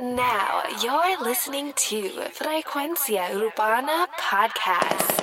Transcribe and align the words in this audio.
Now 0.00 0.62
you're 0.82 1.22
listening 1.22 1.74
to 1.74 2.08
Frecuencia 2.32 3.28
Urbana 3.34 4.08
Podcast. 4.16 5.20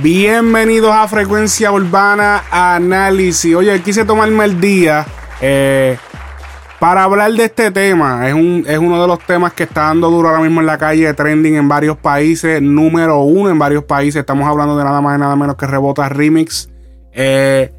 Bienvenidos 0.00 0.92
a 0.94 1.08
Frecuencia 1.08 1.72
Urbana 1.72 2.44
Análisis. 2.48 3.52
Oye, 3.56 3.82
quise 3.82 4.04
tomarme 4.04 4.44
el 4.44 4.60
día 4.60 5.04
eh, 5.40 5.98
para 6.78 7.04
hablar 7.04 7.32
de 7.32 7.44
este 7.44 7.70
tema. 7.70 8.28
Es, 8.28 8.34
un, 8.34 8.64
es 8.66 8.78
uno 8.78 9.00
de 9.00 9.08
los 9.08 9.20
temas 9.20 9.52
que 9.52 9.64
está 9.64 9.82
dando 9.82 10.10
duro 10.10 10.28
ahora 10.28 10.40
mismo 10.40 10.60
en 10.60 10.66
la 10.66 10.78
calle, 10.78 11.12
trending 11.14 11.56
en 11.56 11.68
varios 11.68 11.96
países, 11.96 12.60
número 12.60 13.20
uno 13.22 13.50
en 13.50 13.58
varios 13.58 13.84
países. 13.84 14.20
Estamos 14.20 14.46
hablando 14.46 14.76
de 14.76 14.84
nada 14.84 15.00
más 15.00 15.16
y 15.16 15.20
nada 15.20 15.36
menos 15.36 15.56
que 15.56 15.66
Rebota 15.66 16.08
Remix. 16.08 16.70
Eh, 17.12 17.72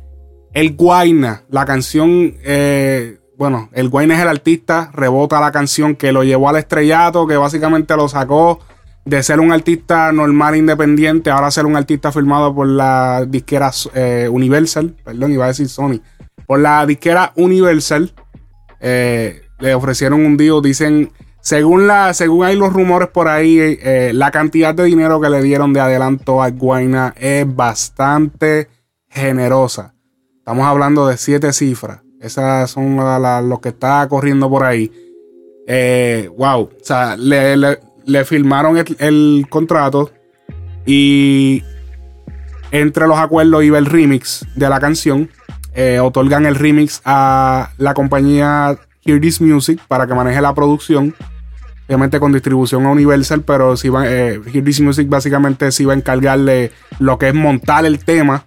el 0.54 0.76
Guaina, 0.76 1.44
la 1.50 1.66
canción, 1.66 2.34
eh, 2.44 3.20
bueno, 3.38 3.70
el 3.74 3.90
Guaina 3.90 4.16
es 4.16 4.22
el 4.22 4.28
artista, 4.28 4.90
rebota 4.94 5.40
la 5.40 5.52
canción 5.52 5.96
que 5.96 6.12
lo 6.12 6.24
llevó 6.24 6.50
al 6.50 6.56
estrellato, 6.56 7.28
que 7.28 7.38
básicamente 7.38 7.96
lo 7.96 8.08
sacó 8.08 8.60
de 9.06 9.22
ser 9.22 9.40
un 9.40 9.52
artista 9.52 10.12
normal 10.12 10.56
independiente, 10.56 11.30
ahora 11.30 11.52
ser 11.52 11.66
un 11.66 11.76
artista 11.76 12.12
firmado 12.12 12.54
por 12.56 12.68
la 12.68 13.26
disquera 13.28 13.72
eh, 13.94 14.28
Universal, 14.32 14.96
perdón, 15.04 15.32
iba 15.32 15.46
a 15.46 15.50
decir 15.50 15.70
Sony, 15.70 16.02
por 16.48 16.60
la 16.60 16.86
disquera 16.86 17.32
Universal, 17.36 18.12
eh, 18.80 19.42
le 19.60 19.74
ofrecieron 19.74 20.26
un 20.26 20.38
deal, 20.38 20.62
dicen, 20.62 21.12
según, 21.42 21.88
la, 21.88 22.14
según 22.14 22.46
hay 22.46 22.56
los 22.56 22.74
rumores 22.74 23.10
por 23.10 23.28
ahí, 23.28 23.58
eh, 23.60 24.12
la 24.14 24.32
cantidad 24.32 24.74
de 24.74 24.84
dinero 24.84 25.22
que 25.22 25.30
le 25.30 25.42
dieron 25.42 25.74
de 25.74 25.80
adelanto 25.80 26.42
a 26.42 26.50
Guaina 26.50 27.14
es 27.18 27.46
bastante 27.56 28.68
generosa. 29.10 29.94
Estamos 30.38 30.66
hablando 30.66 31.08
de 31.08 31.18
siete 31.18 31.54
cifras. 31.54 32.02
Esas 32.20 32.72
son 32.72 32.98
lo 33.50 33.62
que 33.62 33.70
está 33.70 34.08
corriendo 34.08 34.50
por 34.50 34.64
ahí. 34.64 34.92
wow. 36.36 36.62
O 36.62 36.72
sea, 36.82 37.16
le, 37.16 37.56
le 38.08 38.26
firmaron 38.26 38.84
el, 39.00 39.46
contrato 39.50 40.12
y 40.86 41.62
entre 42.72 43.06
los 43.06 43.18
acuerdos 43.20 43.64
iba 43.64 43.78
el 43.78 43.86
remix 43.86 44.46
de 44.56 44.70
la 44.70 44.80
canción. 44.80 45.30
Eh, 45.80 46.00
otorgan 46.00 46.48
el 46.48 46.56
remix 46.56 47.04
a 47.06 47.70
la 47.78 47.94
compañía 47.94 48.80
Hear 49.06 49.22
This 49.22 49.40
Music 49.42 49.80
para 49.88 50.08
que 50.08 50.16
maneje 50.16 50.42
la 50.42 50.56
producción. 50.56 51.14
Obviamente 51.86 52.20
con 52.20 52.34
distribución 52.34 52.88
a 52.88 52.90
Universal, 52.90 53.44
pero 53.44 53.78
si 53.78 53.90
eh, 53.90 54.42
Hear 54.52 54.64
This 54.64 54.82
Music 54.82 55.08
básicamente 55.08 55.72
se 55.72 55.84
iba 55.84 55.94
a 55.94 55.96
encargar 55.96 56.40
de 56.40 56.72
lo 56.98 57.20
que 57.20 57.28
es 57.28 57.36
montar 57.36 57.86
el 57.86 58.04
tema. 58.04 58.46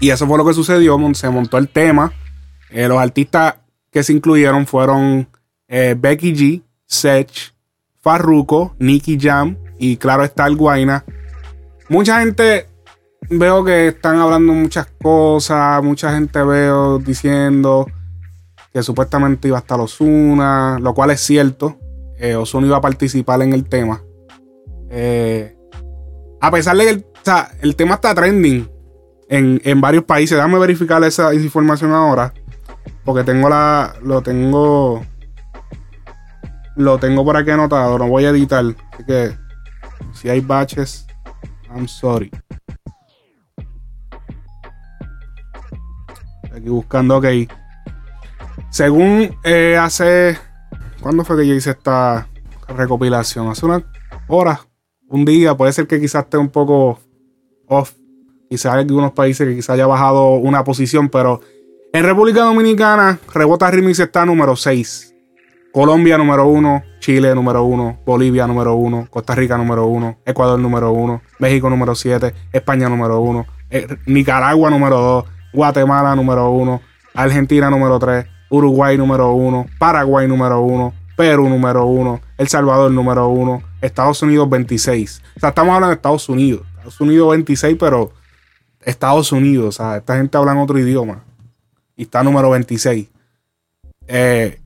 Y 0.00 0.10
eso 0.10 0.26
fue 0.26 0.36
lo 0.36 0.44
que 0.44 0.52
sucedió. 0.52 0.98
Se 1.14 1.30
montó 1.30 1.58
el 1.58 1.68
tema. 1.68 2.12
Eh, 2.70 2.88
los 2.88 2.98
artistas 2.98 3.54
que 3.92 4.02
se 4.02 4.12
incluyeron 4.12 4.66
fueron 4.66 5.28
Becky 5.68 6.34
G, 6.34 6.62
Sech, 6.86 7.54
Farruko, 8.00 8.74
Nicky 8.80 9.16
Jam 9.16 9.56
y 9.78 9.96
claro 9.96 10.24
está 10.24 10.44
el 10.48 10.56
Guaina. 10.56 11.04
Mucha 11.88 12.18
gente 12.18 12.66
veo 13.28 13.64
que 13.64 13.88
están 13.88 14.18
hablando 14.18 14.52
muchas 14.52 14.86
cosas, 15.02 15.82
mucha 15.82 16.12
gente 16.12 16.42
veo 16.42 16.98
diciendo 16.98 17.86
que 18.72 18.82
supuestamente 18.82 19.48
iba 19.48 19.58
a 19.58 19.60
estar 19.60 19.80
Osuna, 19.80 20.78
lo 20.80 20.94
cual 20.94 21.10
es 21.10 21.20
cierto. 21.20 21.78
Eh, 22.18 22.36
Osuna 22.36 22.66
iba 22.66 22.76
a 22.76 22.80
participar 22.80 23.42
en 23.42 23.52
el 23.52 23.68
tema. 23.68 24.02
Eh, 24.90 25.56
a 26.40 26.50
pesar 26.50 26.76
de 26.76 26.84
que 26.84 26.90
el, 26.90 27.04
el 27.62 27.76
tema 27.76 27.96
está 27.96 28.14
trending 28.14 28.68
en, 29.28 29.60
en, 29.64 29.80
varios 29.80 30.04
países, 30.04 30.36
déjame 30.36 30.58
verificar 30.58 31.02
esa, 31.04 31.32
esa 31.32 31.44
información 31.44 31.92
ahora. 31.92 32.32
Porque 33.04 33.24
tengo 33.24 33.48
la. 33.48 33.94
Lo 34.02 34.22
tengo. 34.22 35.04
Lo 36.76 36.98
tengo 36.98 37.24
por 37.24 37.36
aquí 37.36 37.50
anotado, 37.50 37.98
no 37.98 38.08
voy 38.08 38.24
a 38.24 38.30
editar. 38.30 38.64
Así 38.92 39.04
que 39.04 39.32
si 40.12 40.28
hay 40.28 40.40
baches, 40.40 41.06
I'm 41.74 41.88
sorry. 41.88 42.30
Aquí 46.60 46.68
buscando, 46.68 47.16
ok. 47.16 47.26
Según 48.68 49.34
eh, 49.44 49.78
hace. 49.80 50.36
¿Cuándo 51.00 51.24
fue 51.24 51.38
que 51.38 51.46
yo 51.46 51.54
hice 51.54 51.70
esta 51.70 52.28
recopilación? 52.68 53.48
Hace 53.48 53.64
una 53.64 53.82
hora, 54.28 54.60
un 55.08 55.24
día. 55.24 55.56
Puede 55.56 55.72
ser 55.72 55.86
que 55.86 55.98
quizás 55.98 56.24
esté 56.24 56.36
un 56.36 56.50
poco 56.50 57.00
off. 57.66 57.92
Quizás 58.50 58.74
hay 58.74 58.80
algunos 58.80 59.12
países 59.12 59.48
que 59.48 59.54
quizás 59.54 59.70
haya 59.70 59.86
bajado 59.86 60.34
una 60.34 60.62
posición, 60.62 61.08
pero 61.08 61.40
en 61.94 62.04
República 62.04 62.42
Dominicana, 62.42 63.18
Rebota 63.32 63.70
Remix 63.70 63.98
está 64.00 64.26
número 64.26 64.54
6. 64.54 65.14
Colombia 65.72 66.18
número 66.18 66.46
uno, 66.48 66.82
Chile 66.98 67.34
número 67.34 67.62
uno, 67.62 68.00
Bolivia 68.04 68.46
número 68.46 68.74
uno, 68.74 69.06
Costa 69.08 69.36
Rica 69.36 69.56
número 69.56 69.86
uno, 69.86 70.18
Ecuador 70.26 70.58
número 70.58 70.90
uno, 70.92 71.22
México 71.38 71.70
número 71.70 71.94
siete, 71.94 72.34
España 72.52 72.88
número 72.88 73.20
uno, 73.20 73.46
eh, 73.70 73.86
Nicaragua 74.06 74.68
número 74.68 75.00
dos, 75.00 75.24
Guatemala 75.52 76.14
número 76.14 76.50
uno, 76.50 76.80
Argentina 77.14 77.70
número 77.70 77.98
tres, 77.98 78.26
Uruguay 78.50 78.96
número 78.96 79.32
uno, 79.32 79.66
Paraguay 79.78 80.26
número 80.26 80.60
uno, 80.60 80.92
Perú 81.16 81.48
número 81.48 81.84
uno, 81.84 82.20
El 82.38 82.48
Salvador 82.48 82.90
número 82.90 83.28
uno, 83.28 83.62
Estados 83.80 84.22
Unidos 84.22 84.48
26. 84.48 85.22
O 85.36 85.40
sea, 85.40 85.50
estamos 85.50 85.74
hablando 85.74 85.88
de 85.88 85.96
Estados 85.96 86.28
Unidos. 86.28 86.62
Estados 86.76 87.00
Unidos 87.00 87.30
26, 87.30 87.76
pero 87.78 88.12
Estados 88.80 89.30
Unidos. 89.32 89.66
O 89.66 89.72
sea, 89.72 89.98
esta 89.98 90.16
gente 90.16 90.38
habla 90.38 90.52
en 90.52 90.58
otro 90.58 90.78
idioma. 90.78 91.24
Y 91.96 92.04
está 92.04 92.22
número 92.22 92.50
26. 92.50 93.08
Eh, 94.06 94.60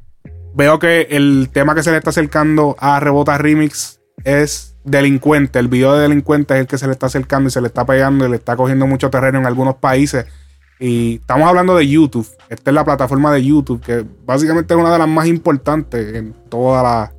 veo 0.55 0.79
que 0.79 1.09
el 1.11 1.51
tema 1.53 1.75
que 1.75 1.83
se 1.83 1.91
le 1.91 1.99
está 1.99 2.11
acercando 2.11 2.77
a 2.79 3.01
Rebota 3.01 3.37
Remix 3.37 4.01
es 4.23 4.77
delincuente. 4.85 5.59
El 5.59 5.69
video 5.69 5.95
de 5.95 6.03
delincuente 6.03 6.55
es 6.55 6.61
el 6.61 6.67
que 6.67 6.79
se 6.79 6.87
le 6.87 6.93
está 6.93 7.07
acercando 7.07 7.49
y 7.49 7.51
se 7.51 7.61
le 7.61 7.67
está 7.67 7.85
pegando 7.85 8.27
y 8.27 8.31
le 8.31 8.37
está 8.37 8.57
cogiendo 8.57 8.87
mucho 8.87 9.11
terreno 9.11 9.39
en 9.39 9.47
algunos 9.47 9.77
países. 9.77 10.27
Y 10.79 11.17
estamos 11.17 11.49
hablando 11.49 11.77
de 11.77 11.89
YouTube. 11.89 12.29
Esta 12.49 12.71
es 12.71 12.75
la 12.75 12.85
plataforma 12.85 13.33
de 13.33 13.45
YouTube, 13.45 13.81
que 13.81 14.05
básicamente 14.25 14.75
es 14.75 14.81
una 14.81 14.93
de 14.93 14.99
las 14.99 15.09
más 15.09 15.27
importantes 15.27 16.15
en, 16.15 16.35
toda 16.49 16.83
la, 16.83 17.13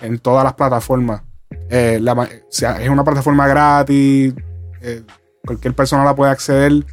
en 0.00 0.18
todas 0.18 0.44
las 0.44 0.54
plataformas. 0.54 1.22
Eh, 1.68 2.00
es 2.50 2.88
una 2.88 3.04
plataforma 3.04 3.48
gratis. 3.48 4.34
Eh, 4.80 5.02
cualquier 5.44 5.74
persona 5.74 6.04
la 6.04 6.14
puede 6.14 6.30
acceder. 6.30 6.84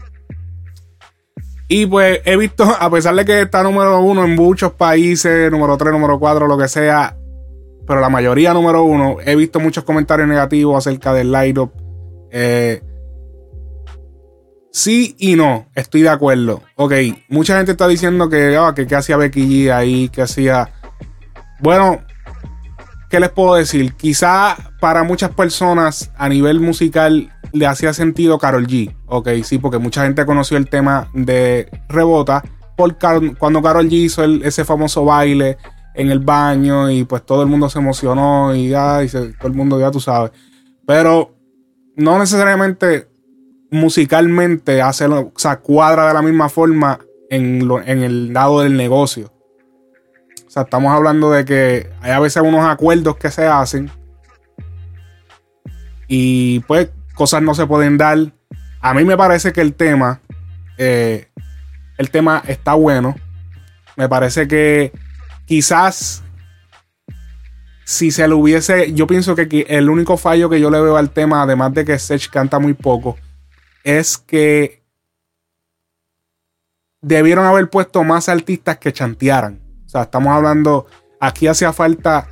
Y 1.68 1.86
pues 1.86 2.22
he 2.25 2.36
visto, 2.36 2.63
a 2.63 2.90
pesar 2.90 3.13
de 3.16 3.25
que 3.25 3.41
está 3.41 3.62
número 3.62 4.01
uno 4.01 4.25
en 4.25 4.36
muchos 4.36 4.74
países, 4.74 5.51
número 5.51 5.78
tres, 5.78 5.94
número 5.94 6.18
cuatro, 6.19 6.47
lo 6.47 6.57
que 6.57 6.68
sea, 6.68 7.16
pero 7.86 8.01
la 8.01 8.09
mayoría 8.09 8.53
número 8.56 8.84
uno, 8.84 9.18
he 9.24 9.36
visto 9.36 9.59
muchos 9.59 9.84
comentarios 9.84 10.28
negativos 10.28 10.78
acerca 10.78 11.13
del 11.13 11.31
light-up. 11.31 11.72
Eh, 12.31 12.81
sí 14.72 15.16
y 15.19 15.35
no, 15.35 15.68
estoy 15.75 16.02
de 16.02 16.09
acuerdo. 16.09 16.62
Ok, 16.75 16.94
mucha 17.30 17.57
gente 17.57 17.72
está 17.72 17.88
diciendo 17.88 18.30
que, 18.30 18.57
ah, 18.57 18.74
que, 18.75 18.94
hacía 18.96 19.18
Becky 19.18 19.66
G 19.66 19.74
ahí, 19.74 20.09
que 20.09 20.22
hacía... 20.22 20.69
Bueno, 21.59 22.02
¿qué 23.09 23.19
les 23.19 23.30
puedo 23.30 23.56
decir? 23.56 23.94
Quizá 23.94 24.56
para 24.80 25.03
muchas 25.03 25.31
personas 25.31 26.12
a 26.18 26.30
nivel 26.30 26.59
musical 26.59 27.34
le 27.52 27.66
hacía 27.66 27.94
sentido 27.94 28.38
Carol 28.38 28.68
G. 28.68 28.96
Ok, 29.07 29.30
sí, 29.44 29.57
porque 29.57 29.78
mucha 29.78 30.03
gente 30.03 30.25
conoció 30.25 30.57
el 30.57 30.69
tema 30.69 31.09
de 31.13 31.69
Rebota 31.90 32.44
por 32.78 32.97
cuando 33.38 33.62
Carol 33.62 33.90
G 33.90 33.94
hizo 33.94 34.24
ese 34.24 34.63
famoso 34.63 35.03
baile 35.03 35.57
en 35.96 36.09
el 36.12 36.19
baño 36.19 36.90
y 36.90 37.03
pues 37.03 37.25
todo 37.25 37.41
el 37.41 37.50
mundo 37.50 37.69
se 37.69 37.80
emocionó 37.80 38.56
y 38.56 38.69
ya, 38.69 39.01
todo 39.12 39.47
el 39.47 39.53
mundo 39.53 39.80
ya 39.80 39.91
tú 39.91 40.00
sabes. 40.00 40.31
Pero 40.86 41.36
no 41.97 42.18
necesariamente 42.18 43.09
musicalmente 43.71 44.81
hace, 44.81 45.06
o 45.06 45.31
sea, 45.36 45.57
cuadra 45.57 46.07
de 46.07 46.13
la 46.13 46.21
misma 46.21 46.50
forma 46.50 47.00
en, 47.30 47.69
en 47.86 48.04
el 48.04 48.33
lado 48.33 48.62
del 48.62 48.75
negocio. 48.77 49.31
O 50.48 50.51
sea, 50.51 50.63
estamos 50.63 50.92
hablando 50.92 51.31
de 51.31 51.45
que 51.45 51.89
hay 52.01 52.12
a 52.12 52.19
veces 52.19 52.42
unos 52.42 52.66
acuerdos 52.66 53.18
que 53.18 53.30
se 53.30 53.45
hacen 53.45 53.92
y 56.07 56.62
pues 56.62 56.89
cosas 57.13 57.42
no 57.42 57.54
se 57.54 57.68
pueden 57.68 57.98
dar. 57.98 58.18
A 58.81 58.94
mí 58.94 59.06
me 59.06 59.16
parece 59.16 59.54
que 59.54 59.62
el 59.62 59.75
tema, 59.75 60.21
eh, 60.77 61.27
el 61.98 62.10
tema 62.10 62.44
está 62.48 62.74
bueno. 62.74 63.16
Me 63.95 64.10
parece 64.10 64.48
que 64.48 64.92
quizás 65.45 66.24
si 67.83 68.12
se 68.12 68.27
lo 68.27 68.38
hubiese, 68.38 68.94
yo 68.94 69.07
pienso 69.07 69.36
que 69.36 69.66
el 69.68 69.89
único 69.89 70.16
fallo 70.16 70.50
que 70.50 70.60
yo 70.60 70.69
le 70.69 70.80
veo 70.80 70.95
al 70.95 71.10
tema, 71.10 71.42
además 71.42 71.74
de 71.74 71.86
que 71.86 71.98
Sech 71.98 72.30
canta 72.30 72.60
muy 72.60 72.74
poco, 72.74 73.18
es 73.97 74.18
que 74.18 74.83
debieron 77.01 77.45
haber 77.45 77.69
puesto 77.69 78.03
más 78.03 78.30
artistas 78.30 78.77
que 78.77 78.94
chantearan. 78.94 79.62
O 79.86 79.89
sea, 79.89 80.03
estamos 80.03 80.31
hablando, 80.33 80.86
aquí 81.19 81.47
hacía 81.47 81.74
falta, 81.74 82.27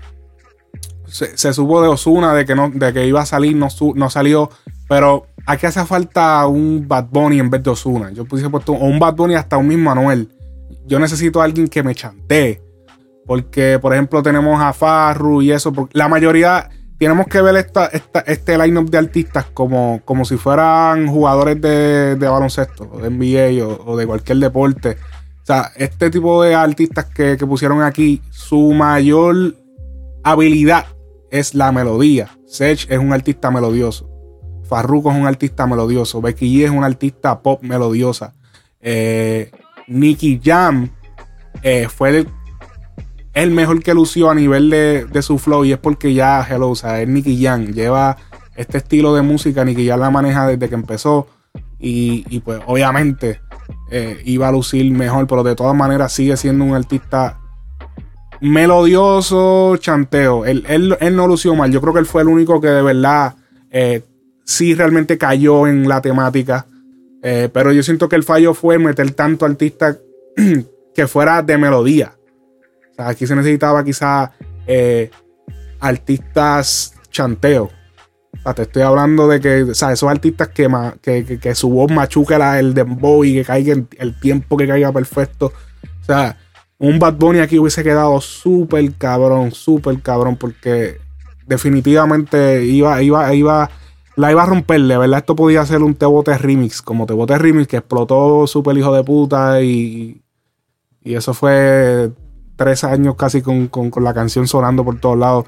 se, 1.08 1.54
supo 1.54 1.82
de 1.82 1.88
Osuna 1.88 2.34
de 2.34 2.46
que, 2.46 2.56
no, 2.56 2.70
de 2.70 2.94
que 2.94 3.08
iba 3.08 3.22
a 3.22 3.26
salir, 3.26 3.56
no, 3.56 3.68
no 3.96 4.10
salió. 4.10 4.50
Pero 4.88 5.28
aquí 5.46 5.66
hace 5.66 5.84
falta 5.86 6.46
un 6.48 6.88
Bad 6.88 7.08
Bunny 7.10 7.40
en 7.40 7.50
vez 7.50 7.64
de 7.64 7.72
Osuna. 7.72 8.12
Yo 8.12 8.26
puse 8.26 8.50
puesto 8.50 8.74
un 8.74 9.00
Bad 9.00 9.16
Bunny 9.16 9.36
hasta 9.36 9.58
un 9.58 9.68
mismo 9.68 9.92
Anuel. 9.92 10.30
Yo 10.86 11.00
necesito 11.00 11.42
a 11.42 11.46
alguien 11.46 11.68
que 11.68 11.84
me 11.84 11.96
chantee. 11.96 12.62
Porque, 13.26 13.78
por 13.82 13.94
ejemplo, 13.94 14.24
tenemos 14.24 14.62
a 14.62 14.72
Farru 14.72 15.42
y 15.42 15.52
eso. 15.52 15.74
La 15.92 16.08
mayoría, 16.08 16.70
tenemos 16.98 17.28
que 17.28 17.42
ver 17.42 17.56
esta, 17.58 17.90
este 18.26 18.58
line-up 18.58 18.90
de 18.90 18.98
artistas 18.98 19.46
como, 19.54 20.02
como 20.04 20.26
si 20.26 20.38
fueran 20.38 21.08
jugadores 21.08 21.62
de, 21.62 22.16
baloncesto, 22.16 22.86
de 22.86 23.10
NBA 23.10 23.66
o, 23.66 23.96
de 23.96 24.08
cualquier 24.08 24.40
deporte. 24.40 24.98
O 25.42 25.46
sea, 25.46 25.72
este 25.76 26.10
tipo 26.10 26.42
de 26.42 26.56
artistas 26.56 27.06
que, 27.06 27.38
pusieron 27.38 27.84
aquí, 27.84 28.22
su 28.32 28.72
mayor 28.74 29.56
habilidad 30.24 30.88
es 31.30 31.54
la 31.54 31.72
melodía. 31.72 32.30
Sech 32.48 32.90
es 32.90 32.98
un 32.98 33.14
artista 33.14 33.52
melodioso. 33.52 34.10
Farruko 34.64 35.12
es 35.12 35.18
un 35.18 35.28
artista 35.28 35.68
melodioso. 35.68 36.20
Becky 36.22 36.58
G 36.58 36.66
es 36.66 36.72
un 36.72 36.84
artista 36.84 37.42
pop 37.42 37.62
melodiosa. 37.62 38.34
Eh, 38.82 39.52
Nicky 39.88 40.42
Jam 40.44 40.90
eh, 41.62 41.88
fue 41.90 42.10
el, 42.10 42.28
mejor 43.52 43.84
que 43.84 43.94
lució 43.94 44.30
a 44.30 44.36
nivel 44.36 44.70
de, 44.70 45.22
su 45.22 45.38
flow 45.38 45.64
y 45.64 45.72
es 45.72 45.78
porque 45.78 46.14
ya, 46.14 46.46
hello, 46.50 46.70
o 46.70 46.76
sea, 46.76 47.02
es 47.02 47.08
Nicky 47.08 47.44
Jam. 47.44 47.68
Lleva 47.68 48.18
este 48.56 48.80
estilo 48.80 49.14
de 49.14 49.22
música, 49.22 49.64
Nicky 49.64 49.88
Jam 49.88 50.00
la 50.00 50.10
maneja 50.10 50.48
desde 50.48 50.68
que 50.70 50.76
empezó 50.76 51.28
y, 51.80 52.40
pues 52.40 52.60
obviamente 52.66 53.40
eh, 53.92 54.22
iba 54.26 54.48
a 54.48 54.52
lucir 54.52 54.92
mejor, 54.92 55.28
pero 55.28 55.44
de 55.44 55.56
todas 55.56 55.76
maneras 55.76 56.12
sigue 56.12 56.36
siendo 56.38 56.66
un 56.66 56.74
artista 56.74 57.40
melodioso, 58.42 59.78
chanteo. 59.78 60.46
Él, 60.46 60.98
no 61.12 61.28
lució 61.28 61.56
mal. 61.56 61.72
Yo 61.72 61.82
creo 61.82 61.94
que 61.94 62.00
él 62.00 62.06
fue 62.06 62.22
el 62.22 62.28
único 62.28 62.60
que 62.62 62.68
de 62.68 62.82
verdad 62.82 63.36
eh, 63.72 64.02
sí 64.46 64.74
realmente 64.74 65.18
cayó 65.18 65.68
en 65.68 65.88
la 65.88 66.02
temática. 66.02 66.66
Eh, 67.24 67.50
pero 67.52 67.72
yo 67.72 67.84
siento 67.84 68.08
que 68.10 68.16
el 68.16 68.24
fallo 68.24 68.54
fue 68.54 68.78
meter 68.80 69.12
tanto 69.12 69.46
artista 69.46 69.98
que 70.96 71.08
fuera 71.08 71.42
de 71.42 71.58
melodía. 71.58 72.17
Sea, 72.98 73.10
aquí 73.10 73.28
se 73.28 73.36
necesitaba 73.36 73.84
quizá 73.84 74.32
eh, 74.66 75.12
artistas 75.80 76.96
chanteo. 77.12 77.70
O 78.34 78.42
sea, 78.44 78.54
te 78.54 78.64
estoy 78.64 78.82
hablando 78.82 79.28
de 79.28 79.40
que, 79.40 79.64
o 79.64 79.76
sea, 79.76 79.92
esos 79.92 80.10
artistas 80.10 80.50
que, 80.50 80.68
que, 81.02 81.40
que, 81.40 81.56
su 81.56 81.70
voz 81.70 81.92
machuque 81.92 82.36
el 82.36 82.74
dembow 82.74 83.24
y 83.24 83.36
que 83.36 83.46
caiga 83.46 83.76
el 83.98 84.20
tiempo 84.20 84.58
que 84.58 84.68
caiga 84.68 84.92
perfecto. 84.92 85.54
O 86.02 86.06
sea, 86.06 86.38
un 86.80 87.00
Bad 87.00 87.16
Bunny 87.16 87.40
aquí 87.40 87.58
hubiese 87.60 87.84
quedado 87.84 88.20
súper 88.22 88.94
cabrón, 88.94 89.52
súper 89.52 90.00
cabrón, 90.02 90.36
porque 90.38 91.00
definitivamente 91.46 92.66
iba, 92.66 93.02
iba, 93.02 93.34
iba, 93.34 93.70
la 94.16 94.32
iba 94.32 94.44
a 94.44 94.46
romperle, 94.46 94.98
¿verdad? 94.98 95.20
Esto 95.20 95.36
podía 95.36 95.66
ser 95.66 95.82
un 95.82 95.96
Tebote 95.96 96.38
remix, 96.38 96.82
como 96.82 97.06
Tebote 97.06 97.38
remix 97.38 97.68
que 97.68 97.78
explotó 97.78 98.46
súper 98.48 98.78
hijo 98.78 98.94
de 98.94 99.04
puta 99.04 99.62
y, 99.62 100.22
y 101.04 101.16
eso 101.16 101.34
fue 101.34 102.12
tres 102.58 102.84
años 102.84 103.16
casi 103.16 103.42
con, 103.42 103.70
la 104.02 104.14
canción 104.14 104.48
sonando 104.48 104.84
por 104.84 105.00
todos 105.00 105.18
lados. 105.18 105.46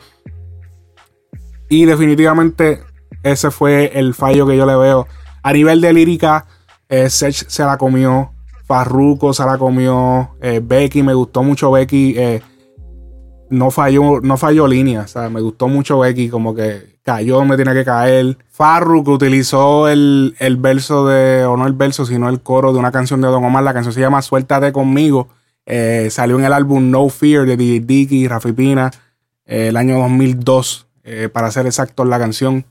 Y 1.68 1.86
definitivamente 1.86 2.82
ese 3.24 3.52
fue 3.52 3.92
el 4.00 4.14
fallo 4.14 4.48
que 4.48 4.56
yo 4.56 4.66
le 4.66 4.76
veo. 4.76 5.08
A 5.44 5.52
nivel 5.52 5.82
de 5.82 5.92
lírica, 5.92 6.46
eh, 6.88 7.10
Sech 7.10 7.48
se 7.48 7.64
la 7.64 7.78
comió. 7.78 8.32
Farruko 8.66 9.34
se 9.34 9.44
la 9.46 9.58
comió. 9.58 10.30
Eh, 10.42 10.62
Becky, 10.64 11.04
me 11.04 11.14
gustó 11.14 11.44
mucho 11.44 11.72
Becky. 11.72 12.16
Eh, 12.18 12.42
no 13.50 13.72
falló, 13.72 14.22
no 14.22 14.38
falló 14.38 14.68
línea. 14.68 15.06
Me 15.32 15.42
gustó 15.42 15.68
mucho 15.68 16.00
Becky, 16.00 16.30
como 16.30 16.54
que 16.54 17.00
cayó 17.04 17.38
donde 17.38 17.56
tiene 17.56 17.74
que 17.74 17.84
caer. 17.84 18.38
Farruko 18.52 19.14
utilizó 19.14 19.88
el, 19.88 20.36
verso 20.60 21.08
de, 21.08 21.46
o 21.46 21.58
no 21.58 21.66
el 21.66 21.74
verso, 21.74 22.06
sino 22.06 22.30
el 22.30 22.42
coro 22.42 22.72
de 22.74 22.80
una 22.80 22.92
canción 22.92 23.22
de 23.22 23.28
Don 23.28 23.44
Omar. 23.44 23.64
La 23.64 23.74
canción 23.74 23.94
se 23.94 24.02
llama 24.02 24.22
Suéltate 24.22 24.72
conmigo. 24.72 25.28
Eh, 25.70 26.10
salió 26.12 26.38
en 26.38 26.46
el 26.46 26.52
álbum 26.52 26.92
No 26.92 27.08
Fear 27.08 27.46
de 27.46 27.56
DJ 27.56 27.80
Dicky 27.82 28.24
y 28.24 28.28
Rafi 28.28 28.52
Pina 28.52 28.92
el 29.46 29.78
año 29.78 29.98
2002, 30.00 30.88
para 31.32 31.50
ser 31.50 31.66
exacto 31.66 32.06
la 32.06 32.20
canción. 32.20 32.66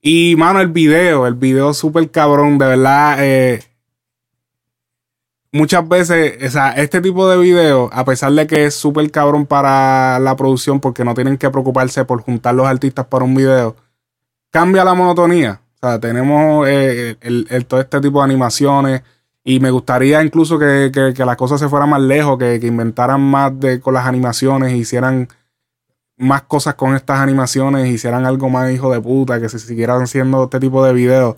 Y, 0.00 0.34
mano, 0.36 0.60
el 0.60 0.68
video, 0.68 1.26
el 1.26 1.34
video 1.34 1.74
súper 1.74 2.10
cabrón, 2.10 2.56
de 2.56 2.66
verdad 2.66 3.18
muchas 5.56 5.88
veces, 5.88 6.42
o 6.44 6.50
sea, 6.50 6.70
este 6.72 7.00
tipo 7.00 7.28
de 7.28 7.38
video, 7.38 7.90
a 7.92 8.04
pesar 8.04 8.32
de 8.32 8.46
que 8.46 8.66
es 8.66 8.74
súper 8.74 9.10
cabrón 9.10 9.46
para 9.46 10.18
la 10.20 10.36
producción 10.36 10.80
porque 10.80 11.04
no 11.04 11.14
tienen 11.14 11.38
que 11.38 11.50
preocuparse 11.50 12.04
por 12.04 12.22
juntar 12.22 12.54
los 12.54 12.66
artistas 12.66 13.06
para 13.06 13.24
un 13.24 13.34
video, 13.34 13.76
cambia 14.50 14.84
la 14.84 14.94
monotonía. 14.94 15.60
O 15.80 15.88
sea, 15.88 16.00
tenemos 16.00 16.66
eh, 16.68 17.16
el, 17.20 17.66
todo 17.66 17.80
este 17.80 18.00
tipo 18.00 18.18
de 18.20 18.24
animaciones 18.24 19.02
y 19.46 19.60
me 19.60 19.70
gustaría 19.70 20.22
incluso 20.22 20.58
que, 20.58 20.92
que, 20.92 21.24
las 21.24 21.36
cosas 21.36 21.58
se 21.58 21.70
fueran 21.70 21.88
más 21.88 22.02
lejos, 22.02 22.36
que, 22.38 22.60
que, 22.60 22.66
inventaran 22.66 23.22
más 23.22 23.58
de, 23.58 23.80
con 23.80 23.94
las 23.94 24.04
animaciones, 24.04 24.74
hicieran 24.74 25.28
más 26.18 26.42
cosas 26.42 26.74
con 26.74 26.94
estas 26.94 27.20
animaciones, 27.20 27.88
hicieran 27.88 28.26
algo 28.26 28.50
más 28.50 28.70
hijo 28.72 28.92
de 28.92 29.00
puta, 29.00 29.40
que 29.40 29.48
se 29.48 29.58
siguieran 29.58 30.02
haciendo 30.02 30.44
este 30.44 30.60
tipo 30.60 30.84
de 30.84 30.92
videos 30.92 31.36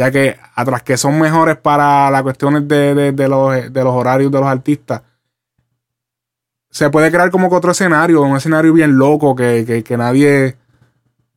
ya 0.00 0.10
que 0.10 0.38
atrás 0.54 0.82
que 0.82 0.96
son 0.96 1.20
mejores 1.20 1.58
para 1.58 2.10
las 2.10 2.22
cuestiones 2.22 2.66
de, 2.66 3.12
los, 3.28 3.94
horarios 3.94 4.32
de 4.32 4.40
los 4.40 4.48
artistas, 4.48 5.02
se 6.70 6.88
puede 6.88 7.10
crear 7.10 7.30
como 7.30 7.50
que 7.50 7.56
otro 7.56 7.72
escenario, 7.72 8.22
un 8.22 8.34
escenario 8.34 8.72
bien 8.72 8.96
loco 8.96 9.36
que, 9.36 9.84
nadie, 9.98 10.56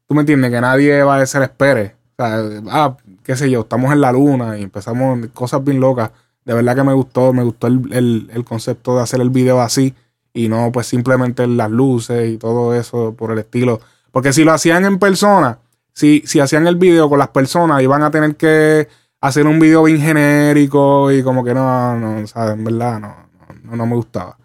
tú 0.08 0.14
me 0.16 0.22
entiendes, 0.22 0.50
que 0.50 0.62
nadie 0.62 1.04
va 1.04 1.18
a 1.18 1.26
ser 1.26 1.44
espere. 1.44 1.96
O 2.18 2.24
sea, 2.24 2.62
ah, 2.70 2.96
qué 3.24 3.36
sé 3.36 3.50
yo, 3.50 3.62
estamos 3.62 3.92
en 3.92 4.02
la 4.02 4.12
luna 4.12 4.58
y 4.58 4.64
empezamos 4.64 5.28
cosas 5.34 5.64
bien 5.64 5.80
locas. 5.80 6.12
De 6.46 6.54
verdad 6.54 6.76
que 6.76 6.84
me 6.84 6.94
gustó, 6.94 7.34
me 7.34 7.44
gustó 7.44 7.68
el, 7.68 8.30
el 8.32 8.46
concepto 8.46 8.96
de 8.96 9.04
hacer 9.04 9.22
el 9.22 9.30
video 9.30 9.62
así 9.62 9.96
y 10.34 10.50
no 10.50 10.72
pues 10.72 10.88
simplemente 10.88 11.46
las 11.48 11.72
luces 11.72 12.30
y 12.30 12.38
todo 12.38 12.74
eso 12.76 13.14
por 13.16 13.32
el 13.32 13.40
estilo. 13.40 13.80
Porque 14.12 14.34
si 14.34 14.44
lo 14.44 14.52
hacían 14.52 14.86
en 14.86 15.00
persona, 15.00 15.60
si, 15.94 16.24
si 16.26 16.40
hacían 16.40 16.68
el 16.68 16.76
video 16.76 17.10
con 17.10 17.20
las 17.20 17.30
personas, 17.30 17.82
iban 17.82 18.04
a 18.04 18.12
tener 18.12 18.36
que 18.36 18.88
hacer 19.22 19.48
un 19.48 19.60
video 19.60 19.84
bien 19.84 20.00
genérico 20.00 21.12
y 21.12 21.24
como 21.24 21.44
que 21.44 21.54
no, 21.54 21.98
no, 21.98 22.28
¿sabes? 22.28 22.56
En 22.56 22.64
verdad, 22.64 23.00
no, 23.00 23.16
no, 23.64 23.76
no 23.76 23.86
me 23.86 23.96
gustaba. 23.96 24.38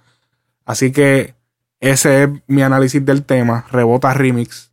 Así 0.64 0.92
que 0.92 1.34
ese 1.80 2.24
es 2.24 2.30
mi 2.46 2.62
análisis 2.62 3.04
del 3.04 3.24
tema. 3.24 3.64
Rebota 3.70 4.12
Remix. 4.12 4.72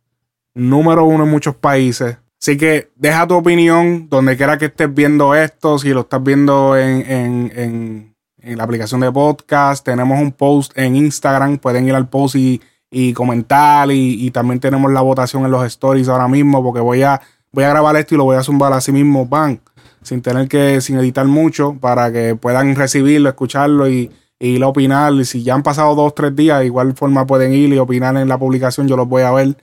Número 0.54 1.04
uno 1.04 1.24
en 1.24 1.30
muchos 1.30 1.56
países. 1.56 2.18
Así 2.40 2.56
que 2.56 2.90
deja 2.96 3.26
tu 3.26 3.34
opinión 3.34 4.08
donde 4.08 4.36
quiera 4.36 4.58
que 4.58 4.66
estés 4.66 4.92
viendo 4.92 5.34
esto. 5.34 5.78
Si 5.78 5.90
lo 5.90 6.00
estás 6.00 6.22
viendo 6.22 6.76
en, 6.76 7.10
en, 7.10 8.14
en, 8.38 8.56
la 8.56 8.64
aplicación 8.64 9.00
de 9.00 9.10
podcast, 9.10 9.84
tenemos 9.84 10.20
un 10.20 10.32
post 10.32 10.72
en 10.76 10.96
Instagram. 10.96 11.58
Pueden 11.58 11.88
ir 11.88 11.94
al 11.94 12.08
post 12.08 12.36
y 12.36 12.60
y 12.90 13.12
comentar 13.12 13.90
y, 13.90 14.30
también 14.30 14.60
tenemos 14.60 14.92
la 14.92 15.00
votación 15.00 15.44
en 15.44 15.50
los 15.50 15.64
stories 15.66 16.08
ahora 16.08 16.28
mismo 16.28 16.62
porque 16.62 16.80
voy 16.80 17.02
a, 17.02 17.20
voy 17.52 17.64
a 17.64 17.68
grabar 17.68 17.96
esto 17.96 18.14
y 18.14 18.18
lo 18.18 18.24
voy 18.24 18.36
a 18.36 18.42
zumbar 18.42 18.72
así 18.72 18.92
mismo, 18.92 19.26
van, 19.26 19.60
sin 20.02 20.22
tener 20.22 20.48
que, 20.48 20.80
sin 20.80 20.96
editar 20.98 21.26
mucho 21.26 21.76
para 21.80 22.12
que 22.12 22.36
puedan 22.36 22.74
recibirlo, 22.74 23.28
escucharlo 23.28 23.88
y, 23.88 24.10
y 24.38 24.48
ir 24.48 24.62
a 24.62 24.68
opinar. 24.68 25.12
Y 25.14 25.24
si 25.24 25.42
ya 25.42 25.54
han 25.54 25.62
pasado 25.62 25.94
dos, 25.94 26.14
tres 26.14 26.34
días, 26.36 26.60
de 26.60 26.66
igual 26.66 26.94
forma 26.94 27.26
pueden 27.26 27.52
ir 27.52 27.72
y 27.72 27.78
opinar 27.78 28.16
en 28.16 28.28
la 28.28 28.38
publicación, 28.38 28.88
yo 28.88 28.96
los 28.96 29.08
voy 29.08 29.22
a 29.22 29.32
ver. 29.32 29.56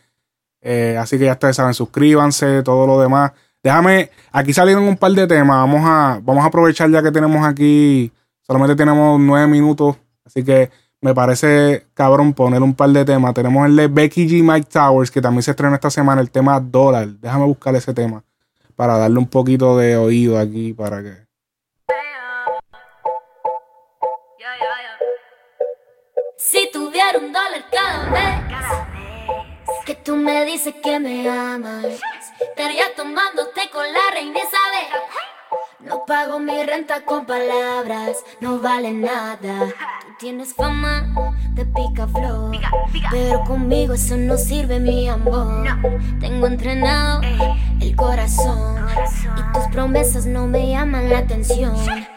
Eh, 0.63 0.97
así 0.97 1.19
que 1.19 1.25
ya 1.25 1.33
ustedes 1.33 1.57
saben, 1.57 1.73
suscríbanse, 1.73 2.63
todo 2.63 2.87
lo 2.87 2.99
demás. 2.99 3.33
Déjame, 3.61 4.09
aquí 4.31 4.53
salieron 4.53 4.83
un 4.83 4.97
par 4.97 5.11
de 5.11 5.27
temas, 5.27 5.57
vamos 5.57 5.81
a, 5.83 6.19
vamos 6.23 6.43
a 6.43 6.47
aprovechar 6.47 6.89
ya 6.89 7.03
que 7.03 7.11
tenemos 7.11 7.45
aquí, 7.45 8.11
solamente 8.41 8.75
tenemos 8.75 9.19
nueve 9.19 9.47
minutos, 9.47 9.97
así 10.25 10.43
que 10.43 10.69
me 11.03 11.13
parece 11.13 11.85
cabrón 11.93 12.33
poner 12.33 12.63
un 12.63 12.73
par 12.73 12.89
de 12.89 13.03
temas. 13.03 13.33
Tenemos 13.33 13.67
el 13.67 13.75
de 13.75 13.87
Becky 13.87 14.25
G. 14.25 14.41
Mike 14.41 14.69
Towers, 14.71 15.11
que 15.11 15.21
también 15.21 15.43
se 15.43 15.51
estrena 15.51 15.75
esta 15.75 15.89
semana, 15.89 16.21
el 16.21 16.31
tema 16.31 16.61
Dólar. 16.61 17.07
Déjame 17.07 17.45
buscar 17.45 17.75
ese 17.75 17.93
tema 17.93 18.23
para 18.77 18.97
darle 18.97 19.19
un 19.19 19.27
poquito 19.27 19.77
de 19.77 19.97
oído 19.97 20.39
aquí 20.39 20.73
para 20.73 21.03
que. 21.03 21.23
Si 26.37 26.69
tuviera 26.71 27.17
un 27.19 27.33
dólar 27.33 27.65
cada 27.71 28.11
vez 28.11 28.92
que 29.85 29.95
tú 29.95 30.15
me 30.15 30.45
dices 30.45 30.73
que 30.81 30.99
me 30.99 31.29
amas, 31.29 31.85
estaría 32.39 32.93
tomándote 32.95 33.69
con 33.71 33.83
la 33.91 34.11
reina 34.13 34.39
Isabel. 34.39 35.32
No 35.85 36.05
pago 36.05 36.39
mi 36.39 36.63
renta 36.63 37.01
con 37.03 37.25
palabras, 37.25 38.23
no 38.39 38.59
vale 38.59 38.91
nada. 38.91 39.67
Tú 40.01 40.07
tienes 40.17 40.53
fama 40.53 41.35
de 41.51 41.65
pica 41.65 42.07
flor, 42.07 42.57
pero 43.11 43.43
conmigo 43.43 43.93
eso 43.93 44.15
no 44.15 44.37
sirve 44.37 44.79
mi 44.79 45.09
amor. 45.09 45.67
Tengo 46.21 46.47
entrenado 46.47 47.21
el 47.81 47.95
corazón 47.97 48.85
y 49.37 49.53
tus 49.53 49.67
promesas 49.73 50.25
no 50.25 50.47
me 50.47 50.69
llaman 50.69 51.09
la 51.09 51.19
atención. 51.19 51.75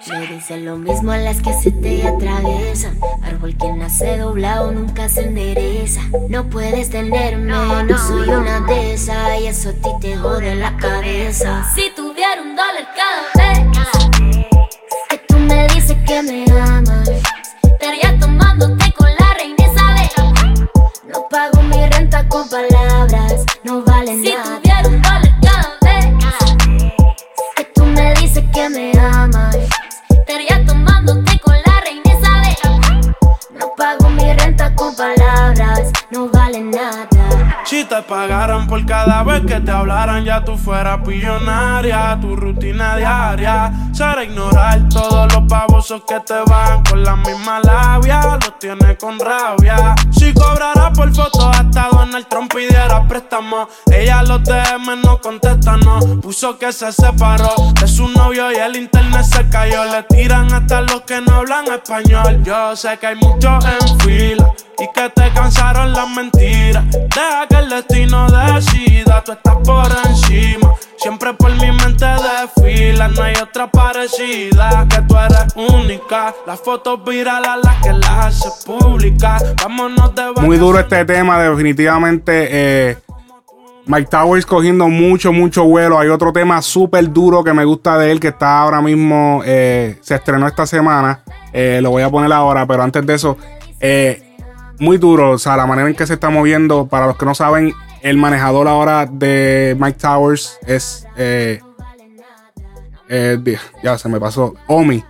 Me 0.08 0.26
dicen 0.28 0.64
lo 0.64 0.76
mismo 0.76 1.10
a 1.10 1.18
las 1.18 1.40
que 1.40 1.52
se 1.54 1.72
te 1.72 2.06
atraviesan. 2.06 2.96
Árbol 3.24 3.56
que 3.56 3.72
nace 3.72 4.18
doblado 4.18 4.70
nunca 4.70 5.08
se 5.08 5.24
endereza. 5.24 6.02
No 6.28 6.48
puedes 6.48 6.90
tenerme, 6.90 7.52
no 7.84 7.98
soy 7.98 8.28
una 8.28 8.60
de 8.60 8.94
esas. 8.94 9.40
Y 9.40 9.48
eso 9.48 9.70
a 9.70 9.72
ti 9.72 9.90
te 10.00 10.16
jode 10.16 10.54
la 10.54 10.76
cabeza. 10.76 11.68
Si 11.74 11.90
tuviera 11.96 12.40
un 12.40 12.54
dólar 12.54 12.88
cada 12.94 13.50
vez 13.50 13.55
que 15.08 15.18
tú 15.28 15.38
me 15.38 15.66
dices 15.68 15.96
que 16.06 16.22
me 16.22 16.44
amas, 16.60 17.08
estaría 17.62 18.18
tomándote 18.18 18.92
con 18.92 19.08
la 19.18 19.34
reina 19.34 19.56
Isabel. 19.58 20.68
No 21.12 21.26
pago 21.28 21.62
mi 21.62 21.86
renta 21.86 22.28
con 22.28 22.48
palabras, 22.48 23.44
no 23.64 23.82
vale 23.82 24.16
nada. 24.16 24.55
Te 39.66 39.72
hablaran, 39.72 40.24
ya 40.24 40.44
tú 40.44 40.56
fueras 40.56 41.00
pillonaria. 41.04 42.16
Tu 42.20 42.36
rutina 42.36 42.96
diaria 42.96 43.72
será 43.92 44.22
ignorar 44.22 44.88
todos 44.88 45.32
los 45.34 45.42
pavosos 45.48 46.02
que 46.06 46.20
te 46.20 46.40
van 46.48 46.84
con 46.84 47.02
la 47.02 47.16
misma 47.16 47.60
labia. 47.60 48.20
Los 48.40 48.58
tienes 48.60 48.96
con 48.96 49.18
rabia. 49.18 49.94
Si 50.12 50.32
cobrara 50.32 50.92
por 50.92 51.12
foto 51.12 51.50
hasta 51.50 51.88
Donald 51.90 52.26
Trump 52.28 52.54
pidiera 52.54 53.06
préstamo. 53.08 53.68
Ella 53.90 54.22
los 54.22 54.42
DM 54.44 55.02
no 55.04 55.20
contesta, 55.20 55.76
no. 55.76 55.98
Puso 56.20 56.56
que 56.56 56.72
se 56.72 56.92
separó 56.92 57.52
de 57.80 57.88
su 57.88 58.08
novio 58.08 58.52
y 58.52 58.56
el 58.56 58.76
internet 58.76 59.24
se 59.24 59.48
cayó. 59.48 59.84
Le 59.84 60.04
tiran 60.04 60.52
hasta 60.52 60.82
los 60.82 61.02
que 61.02 61.20
no 61.20 61.34
hablan 61.36 61.66
español. 61.66 62.40
Yo 62.44 62.76
sé 62.76 62.96
que 62.98 63.08
hay 63.08 63.16
muchos 63.16 63.64
en 63.64 64.00
fila 64.00 64.52
y 64.78 64.92
que 64.92 65.08
te 65.08 65.32
cansaron 65.32 65.92
las 65.92 66.08
mentiras. 66.10 66.84
Deja 66.90 67.46
que 67.48 67.56
el 67.56 67.68
destino 67.68 68.26
decida, 68.28 69.22
tú 69.24 69.32
estás 69.32 69.55
por 69.62 69.88
encima. 70.06 70.74
Siempre 70.96 71.34
por 71.34 71.50
mi 71.52 71.70
mente 71.72 72.06
desfila, 72.06 73.08
no 73.08 73.22
hay 73.22 73.34
otra 73.40 73.70
parecida. 73.70 74.86
Que 74.88 75.02
tú 75.02 75.16
eres 75.16 75.46
única. 75.74 76.34
Las 76.46 76.60
fotos 76.60 77.04
virales 77.04 77.50
las 77.62 77.82
que 77.82 77.92
las 77.92 78.26
hace 78.26 78.48
públicas. 78.66 79.54
Vámonos 79.62 80.14
de 80.14 80.32
Muy 80.40 80.56
duro 80.56 80.78
este 80.78 81.04
tema, 81.04 81.42
definitivamente. 81.42 82.48
Eh, 82.50 82.96
Mike 83.86 84.08
Towers 84.10 84.44
cogiendo 84.44 84.88
mucho, 84.88 85.32
mucho 85.32 85.64
vuelo. 85.64 85.98
Hay 85.98 86.08
otro 86.08 86.32
tema 86.32 86.60
súper 86.60 87.12
duro 87.12 87.44
que 87.44 87.52
me 87.52 87.64
gusta 87.64 87.96
de 87.98 88.10
él, 88.10 88.18
que 88.18 88.28
está 88.28 88.58
ahora 88.58 88.80
mismo, 88.80 89.42
eh, 89.44 89.98
se 90.00 90.16
estrenó 90.16 90.48
esta 90.48 90.66
semana. 90.66 91.20
Eh, 91.52 91.78
lo 91.80 91.90
voy 91.90 92.02
a 92.02 92.10
poner 92.10 92.32
ahora, 92.32 92.66
pero 92.66 92.82
antes 92.82 93.06
de 93.06 93.14
eso, 93.14 93.38
eh, 93.78 94.34
muy 94.80 94.98
duro. 94.98 95.30
O 95.30 95.38
sea, 95.38 95.56
la 95.56 95.66
manera 95.66 95.88
en 95.88 95.94
que 95.94 96.04
se 96.04 96.14
está 96.14 96.30
moviendo. 96.30 96.86
Para 96.88 97.06
los 97.06 97.16
que 97.16 97.26
no 97.26 97.34
saben, 97.36 97.72
el 98.02 98.16
manejador 98.16 98.68
ahora 98.68 99.06
de 99.06 99.76
Mike 99.78 99.98
Towers 99.98 100.58
es. 100.66 101.06
Eh, 101.16 101.60
eh, 103.08 103.58
ya 103.82 103.98
se 103.98 104.08
me 104.08 104.18
pasó. 104.20 104.54
Omi. 104.66 105.02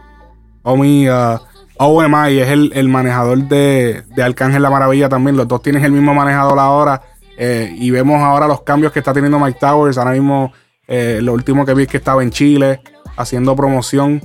Omi. 0.62 1.08
Uh, 1.08 1.38
OMI 1.78 2.38
es 2.38 2.48
el, 2.48 2.72
el 2.74 2.88
manejador 2.88 3.38
de, 3.48 4.02
de, 4.14 4.22
Arcángel 4.22 4.62
La 4.62 4.70
Maravilla 4.70 5.08
también. 5.08 5.36
Los 5.36 5.46
dos 5.48 5.62
tienen 5.62 5.84
el 5.84 5.92
mismo 5.92 6.14
manejador 6.14 6.58
ahora. 6.58 7.02
Eh, 7.36 7.74
y 7.76 7.90
vemos 7.90 8.22
ahora 8.22 8.46
los 8.46 8.62
cambios 8.62 8.92
que 8.92 9.00
está 9.00 9.12
teniendo 9.12 9.38
Mike 9.38 9.58
Towers. 9.60 9.98
Ahora 9.98 10.12
mismo, 10.12 10.52
eh, 10.88 11.20
lo 11.22 11.34
último 11.34 11.66
que 11.66 11.74
vi 11.74 11.82
es 11.82 11.88
que 11.88 11.98
estaba 11.98 12.22
en 12.22 12.30
Chile 12.30 12.80
haciendo 13.16 13.54
promoción. 13.54 14.22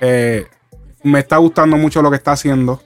Eh, 0.00 0.46
me 1.02 1.18
está 1.18 1.38
gustando 1.38 1.76
mucho 1.76 2.02
lo 2.02 2.10
que 2.10 2.16
está 2.16 2.32
haciendo. 2.32 2.80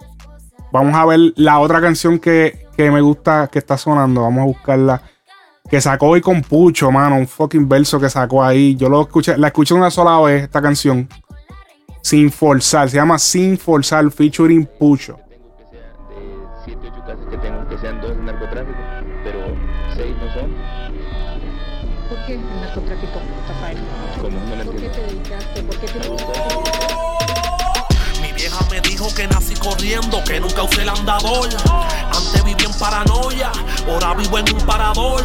Vamos 0.74 0.96
a 0.96 1.06
ver 1.06 1.32
la 1.36 1.60
otra 1.60 1.80
canción 1.80 2.18
que, 2.18 2.66
que 2.76 2.90
me 2.90 3.00
gusta 3.00 3.46
que 3.46 3.60
está 3.60 3.78
sonando. 3.78 4.22
Vamos 4.22 4.42
a 4.42 4.46
buscarla. 4.46 5.02
Que 5.70 5.80
sacó 5.80 6.08
hoy 6.08 6.20
con 6.20 6.42
Pucho, 6.42 6.90
mano. 6.90 7.14
Un 7.14 7.28
fucking 7.28 7.68
verso 7.68 8.00
que 8.00 8.10
sacó 8.10 8.42
ahí. 8.42 8.74
Yo 8.74 8.88
lo 8.88 9.02
escuché, 9.02 9.38
la 9.38 9.46
escuché 9.46 9.72
una 9.72 9.88
sola 9.88 10.18
vez, 10.22 10.42
esta 10.42 10.60
canción. 10.60 11.08
Sin 12.02 12.28
forzar. 12.28 12.90
Se 12.90 12.96
llama 12.96 13.20
Sin 13.20 13.56
forzar, 13.56 14.10
featuring 14.10 14.68
Pucho. 14.76 15.16
De 15.70 15.78
7, 16.64 16.80
8 16.90 17.04
casos 17.06 17.26
que 17.30 17.38
tengo 17.38 17.68
que 17.68 17.78
sean 17.78 18.00
dos 18.00 18.16
narcotráfico, 18.16 18.78
pero 19.22 19.38
6 19.94 20.16
no 20.16 20.34
son. 20.34 20.54
¿Por 22.08 22.26
qué 22.26 22.34
el 22.34 22.60
narcotráfico, 22.60 23.20
Rafael? 23.48 23.78
¿Por 24.20 24.74
qué 24.74 24.88
te 24.88 25.00
dedicaste? 25.02 25.62
¿Por 25.62 25.76
qué 25.78 25.86
te 25.86 26.63
corriendo, 29.64 30.22
que 30.24 30.38
nunca 30.40 30.62
usé 30.62 30.82
el 30.82 30.90
andador. 30.90 31.48
Antes 32.12 32.44
viví 32.44 32.64
en 32.64 32.74
paranoia, 32.74 33.50
ahora 33.88 34.14
vivo 34.14 34.38
en 34.38 34.54
un 34.54 34.66
parador. 34.66 35.24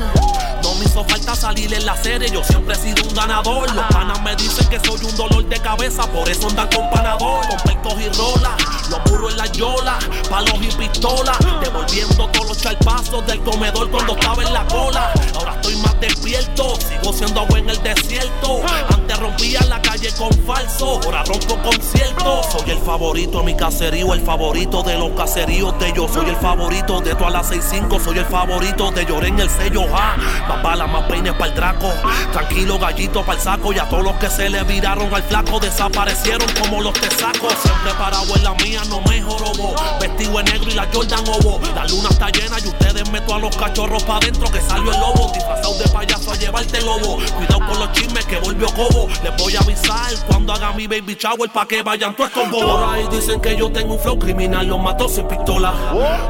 No 0.63 0.75
me 0.75 0.86
hizo 0.86 1.03
falta 1.03 1.36
salir 1.36 1.74
en 1.74 1.86
la 1.86 1.96
serie, 1.96 2.29
yo 2.31 2.43
siempre 2.43 2.75
he 2.75 2.77
sido 2.77 3.08
un 3.08 3.13
ganador. 3.13 3.74
Los 3.75 3.86
panas 3.88 4.22
me 4.22 4.36
dicen 4.36 4.67
que 4.69 4.79
soy 4.79 5.00
un 5.03 5.15
dolor 5.15 5.46
de 5.48 5.60
cabeza, 5.60 6.03
por 6.08 6.27
eso 6.29 6.48
andan 6.48 6.69
con 6.69 6.89
panador. 6.89 7.46
Con 7.48 7.58
peitos 7.65 7.93
y 8.01 8.10
rolas, 8.17 8.89
los 8.89 9.03
burros 9.05 9.31
en 9.31 9.38
la 9.38 9.46
yola, 9.48 10.00
palos 10.29 10.55
y 10.62 10.67
pistolas. 10.77 11.38
Devolviendo 11.62 12.27
todos 12.29 12.48
los 12.48 12.57
charpazos 12.57 13.25
del 13.25 13.41
comedor 13.41 13.89
cuando 13.89 14.13
estaba 14.13 14.43
en 14.43 14.53
la 14.53 14.65
cola. 14.67 15.13
Ahora 15.36 15.55
estoy 15.55 15.75
más 15.77 16.00
despierto, 16.00 16.75
sigo 16.75 17.13
siendo 17.13 17.41
agua 17.41 17.59
en 17.59 17.69
el 17.69 17.83
desierto. 17.83 18.62
Antes 18.93 19.19
rompía 19.19 19.62
la 19.67 19.81
calle 19.81 20.09
con 20.17 20.31
falso, 20.45 21.00
ahora 21.03 21.24
rompo 21.24 21.57
conciertos. 21.63 22.45
Soy 22.51 22.71
el 22.71 22.79
favorito 22.79 23.39
de 23.39 23.43
mi 23.45 23.55
caserío, 23.55 24.13
el 24.13 24.21
favorito 24.21 24.83
de 24.83 24.98
los 24.98 25.12
caseríos 25.12 25.77
de 25.79 25.93
yo. 25.93 26.07
Soy 26.07 26.29
el 26.29 26.36
favorito 26.36 27.01
de 27.01 27.15
todas 27.15 27.33
las 27.33 27.48
65, 27.48 28.00
soy 28.00 28.19
el 28.19 28.25
favorito 28.25 28.91
de 28.91 29.05
lloré 29.05 29.29
en 29.29 29.39
el 29.39 29.50
sello. 29.50 29.81
Ja. 29.91 30.15
Más 30.48 30.63
balas, 30.63 30.89
más 30.89 31.03
peines 31.03 31.33
para 31.33 31.48
el 31.48 31.55
draco. 31.55 31.91
Tranquilo, 32.31 32.77
gallito 32.77 33.21
para 33.25 33.38
el 33.38 33.43
saco. 33.43 33.74
Y 33.74 33.79
a 33.79 33.89
todos 33.89 34.03
los 34.03 34.15
que 34.15 34.29
se 34.29 34.50
le 34.50 34.63
viraron 34.63 35.13
al 35.13 35.24
flaco 35.24 35.59
desaparecieron 35.59 36.48
como 36.62 36.81
los 36.81 36.93
tesacos. 36.93 37.53
Siempre 37.63 37.93
parado 37.98 38.36
en 38.36 38.43
la 38.43 38.53
mía, 38.55 38.81
no 38.88 39.01
me 39.01 39.21
jorobo. 39.21 39.75
Vestido 40.19 40.43
negro 40.43 40.69
y 40.69 40.73
la 40.73 40.85
Jordan 40.93 41.23
Obo. 41.29 41.61
La 41.73 41.85
luna 41.85 42.09
está 42.09 42.29
llena 42.29 42.59
y 42.59 42.67
ustedes 42.67 43.09
meto 43.09 43.35
a 43.35 43.39
los 43.39 43.55
cachorros 43.55 44.03
pa' 44.03 44.19
dentro 44.19 44.51
que 44.51 44.59
salió 44.59 44.91
el 44.91 44.99
lobo. 44.99 45.31
Disfrazado 45.33 45.77
de 45.77 45.88
payaso 45.88 46.31
a 46.31 46.35
llevarte 46.35 46.81
lobo. 46.81 47.19
Cuidado 47.38 47.59
con 47.59 47.79
los 47.79 47.91
chismes 47.93 48.25
que 48.25 48.38
volvió 48.39 48.67
cobo. 48.73 49.07
Les 49.23 49.38
voy 49.38 49.55
a 49.55 49.59
avisar 49.61 50.13
cuando 50.27 50.51
haga 50.51 50.73
mi 50.73 50.88
baby 50.88 51.15
shower 51.17 51.49
pa' 51.49 51.65
que 51.65 51.83
vayan 51.83 52.13
todos 52.17 52.31
estos 52.31 52.51
bobos. 52.51 52.83
Por 52.83 52.93
ahí 52.95 53.07
dicen 53.09 53.39
que 53.39 53.55
yo 53.55 53.71
tengo 53.71 53.93
un 53.93 53.99
flow 53.99 54.19
criminal, 54.19 54.67
los 54.67 54.79
mato 54.81 55.07
sin 55.07 55.25
pistola. 55.25 55.73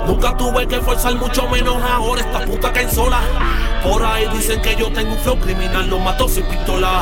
Nunca 0.05 0.37
tuve 0.37 0.67
que 0.67 0.79
forzar 0.81 1.15
mucho 1.15 1.47
menos 1.49 1.77
ahora 1.81 2.21
esta 2.21 2.45
puta 2.45 2.71
caen 2.71 2.91
sola. 2.91 3.19
Por 3.83 4.03
ahí 4.03 4.27
dicen 4.33 4.61
que 4.61 4.75
yo 4.75 4.91
tengo 4.91 5.13
un 5.13 5.17
flow 5.19 5.39
criminal, 5.39 5.89
los 5.89 6.01
mato 6.01 6.27
sin 6.27 6.43
pistola. 6.45 7.01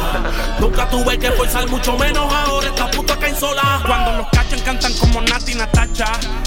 Nunca 0.60 0.88
tuve 0.90 1.18
que 1.18 1.32
forzar 1.32 1.68
mucho 1.70 1.98
menos 1.98 2.32
ahora 2.32 2.68
esta 2.68 2.90
puta 2.92 3.18
caen 3.18 3.36
sola. 3.36 3.82
Cuando 3.86 4.14
los 4.18 4.28
cachan 4.30 4.60
cantan 4.62 4.94
como 4.94 5.22
Nati 5.22 5.56
Natacha. 5.56 6.06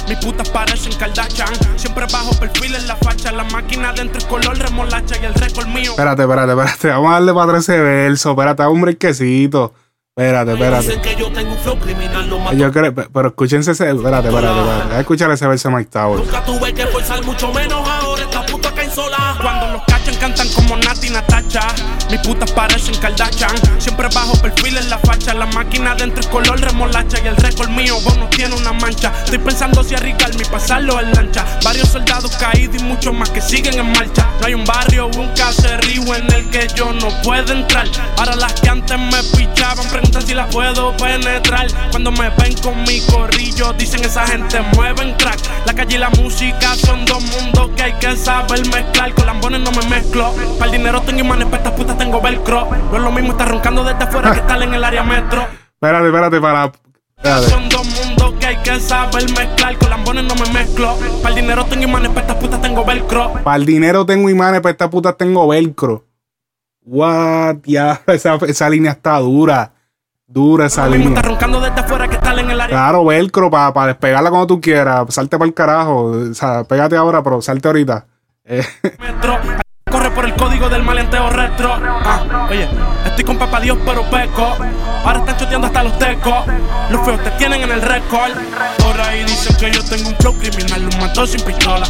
Mis 0.08 0.18
putas 0.18 0.49
parecen 0.49 0.92
Kardashian. 0.94 1.49
Siempre 1.76 2.06
bajo 2.12 2.30
perfil 2.38 2.75
en 2.76 2.87
la 2.87 2.96
facha. 2.96 3.32
La 3.32 3.44
máquina 3.44 3.92
dentro 3.92 4.18
es 4.18 4.25
color 4.25 4.56
remolacha 4.58 5.16
y 5.20 5.25
el 5.26 5.34
récord 5.34 5.66
mío. 5.66 5.90
Espérate, 5.90 6.22
espérate, 6.22 6.52
espérate. 6.52 6.88
Vamos 6.88 7.10
a 7.10 7.14
darle 7.14 7.32
para 7.32 7.44
atrás 7.44 7.68
ese 7.68 7.80
verso. 7.80 8.30
Espérate, 8.30 8.66
un 8.66 8.80
brequecito. 8.80 9.75
Espérate, 10.16 10.52
espérate. 10.52 10.87
Dicen 10.87 11.02
que 11.02 11.16
yo 11.16 11.32
tengo 11.32 11.52
un 11.52 11.58
flow 11.58 11.78
criminal, 11.78 12.28
los 12.28 12.40
mato 12.40 12.56
Yo 12.56 12.72
creo, 12.72 12.94
pe- 12.94 13.08
pero 13.12 13.28
escúchense 13.28 13.72
ese. 13.72 13.90
Espérate, 13.90 14.28
espérate, 14.28 14.58
espérate. 14.58 14.84
Voy 14.88 14.96
a 14.96 15.00
escuchar 15.00 15.30
ese 15.30 15.46
verso 15.46 15.70
Mike 15.70 15.90
Towers. 15.90 16.25
Nunca 16.25 16.44
tuve 16.44 16.72
que 16.75 16.87
forzar 16.87 17.25
mucho 17.25 17.52
menos 17.52 17.88
ahora 17.88 18.22
esta 18.22 18.44
puta 18.46 18.72
caen 18.75 18.90
sola. 18.90 19.37
Cuando 19.40 19.68
los 19.68 19.82
cachan 19.82 20.00
cantan 20.34 20.49
como 20.54 20.76
Nati 20.76 21.10
Natacha. 21.10 21.60
Mis 22.11 22.19
putas 22.21 22.50
parecen 22.50 22.97
Kardashian. 22.97 23.55
Siempre 23.79 24.09
bajo 24.12 24.33
perfil 24.43 24.76
en 24.76 24.90
la 24.90 24.99
facha. 24.99 25.33
La 25.33 25.47
máquina 25.47 25.95
dentro 25.95 26.21
es 26.21 26.26
color 26.26 26.61
remolacha 26.61 27.19
y 27.23 27.29
el 27.29 27.37
récord 27.37 27.69
mío 27.71 28.00
vos 28.00 28.17
no 28.19 28.29
tiene 28.29 28.57
una 28.57 28.73
mancha. 28.73 29.12
Estoy 29.25 29.38
pensando 29.38 29.85
si 29.85 29.95
arriesgarme 29.95 30.43
y 30.43 30.47
pasarlo 30.47 30.99
en 31.00 31.12
lancha. 31.12 31.45
Varios 31.62 31.88
soldados 31.88 32.33
caídos 32.37 32.81
y 32.81 32.85
muchos 32.85 33.14
más 33.14 33.31
que 33.31 33.40
siguen 33.40 33.79
en 33.79 33.93
marcha. 33.93 34.29
No 34.40 34.47
hay 34.47 34.55
un 34.55 34.64
barrio 34.64 35.07
o 35.07 35.17
un 35.17 35.29
caserío 35.35 36.14
en 36.17 36.33
el 36.33 36.50
que 36.50 36.67
yo 36.75 36.93
no 36.93 37.09
pueda 37.23 37.52
entrar. 37.52 37.87
Ahora 38.17 38.35
las 38.35 38.55
que 38.55 38.69
antes 38.69 38.99
me 38.99 39.23
pichaban 39.37 39.88
preguntan 39.88 40.26
si 40.26 40.35
las 40.35 40.52
puedo 40.52 40.97
penetrar. 40.97 41.69
Cuando 41.93 42.11
me 42.11 42.31
ven 42.31 42.55
con 42.61 42.83
mi 42.83 43.00
corrillo 43.02 43.73
dicen 43.75 44.05
esa 44.05 44.26
gente 44.26 44.61
mueven 44.75 45.14
crack. 45.14 45.38
La 45.64 45.75
calle 45.75 45.95
y 45.95 45.99
la 45.99 46.11
música 46.11 46.75
son 46.75 47.05
dos 47.05 47.23
mundos 47.23 47.71
que 47.76 47.85
hay 47.85 47.93
que 47.95 48.17
saber 48.17 48.67
mezclar. 48.67 49.14
Con 49.14 49.26
lambones 49.26 49.61
no 49.61 49.71
me 49.71 49.83
mezclo. 49.88 50.35
Para 50.59 50.73
el 50.73 50.79
dinero 50.79 51.00
tengo 51.02 51.21
imanes, 51.21 51.47
para 51.47 51.59
estas 51.59 51.75
putas 51.75 52.00
tengo 52.00 52.21
velcro. 52.21 52.69
No 52.90 52.97
es 52.97 53.02
lo 53.02 53.12
mismo 53.12 53.33
estar 53.33 53.49
roncando 53.49 53.85
desde 53.85 54.02
afuera 54.02 54.33
que 54.33 54.40
estar 54.40 54.61
en 54.61 54.75
el 54.75 54.83
área 54.83 55.04
metro. 55.04 55.42
Espérate, 55.75 56.07
espérate, 56.07 56.40
para. 56.40 56.73
Espérate. 57.16 57.49
Son 57.49 57.69
dos 57.69 57.87
mundos 57.87 58.35
que 58.38 58.47
hay 58.47 58.57
que 58.59 58.80
saber 58.80 59.25
mezclar. 59.38 59.78
Con 59.78 59.90
lambones 59.90 60.25
no 60.25 60.35
me 60.35 60.52
mezclo. 60.52 60.95
Para 61.23 61.35
el 61.35 61.40
dinero 61.40 61.64
tengo 61.64 61.85
imanes, 61.85 62.09
para 62.11 62.21
estas 62.21 62.37
putas 62.37 62.61
tengo 62.61 62.85
velcro. 62.85 63.33
Para 63.45 63.57
el 63.57 63.64
dinero 63.64 64.04
tengo 64.04 64.28
imanes, 64.28 64.61
para 64.61 64.73
esta 64.73 64.90
puta 64.90 65.12
tengo 65.14 65.49
velcro. 65.49 66.04
What? 66.85 67.57
Ya, 67.64 68.02
esa, 68.07 68.35
esa 68.35 68.69
línea 68.69 68.92
está 68.92 69.19
dura. 69.19 69.73
Dura 70.26 70.66
esa 70.66 70.83
mismo 70.83 70.97
línea. 70.97 71.16
está 71.16 71.28
roncando 71.28 71.61
desde 71.61 71.80
afuera 71.80 72.09
que 72.09 72.16
está 72.16 72.38
en 72.38 72.50
el 72.50 72.61
área. 72.61 72.76
Claro, 72.76 73.04
velcro 73.04 73.50
para 73.50 73.87
despegarla 73.87 74.28
cuando 74.28 74.47
tú 74.47 74.61
quieras. 74.61 75.12
Salte 75.14 75.38
para 75.38 75.49
el 75.49 75.54
carajo. 75.54 76.04
O 76.04 76.35
sea, 76.35 76.64
pégate 76.64 76.97
ahora, 76.97 77.23
pero 77.23 77.40
salte 77.40 77.69
ahorita. 77.69 78.07
Eh. 78.45 78.64
Por 80.14 80.25
el 80.25 80.35
código 80.35 80.69
del 80.69 80.83
maleanteo 80.83 81.31
retro. 81.31 81.73
Ah, 81.83 82.47
oye, 82.50 82.69
estoy 83.07 83.25
con 83.25 83.38
papá 83.38 83.61
Dios, 83.61 83.79
pero 83.85 84.02
peco. 84.11 84.57
Ahora 85.05 85.21
están 85.21 85.37
choteando 85.38 85.67
hasta 85.69 85.83
los 85.85 85.99
tecos. 85.99 86.45
Los 86.90 87.05
feos 87.05 87.23
te 87.23 87.31
tienen 87.33 87.62
en 87.62 87.71
el 87.71 87.81
récord. 87.81 88.33
Por 88.79 89.00
ahí 89.00 89.25
dicen 89.25 89.57
que 89.57 89.71
yo 89.71 89.83
tengo 89.85 90.11
un 90.11 90.17
flow 90.17 90.35
criminal, 90.35 90.83
un 90.83 90.99
mató 90.99 91.26
sin 91.26 91.40
pistola. 91.43 91.87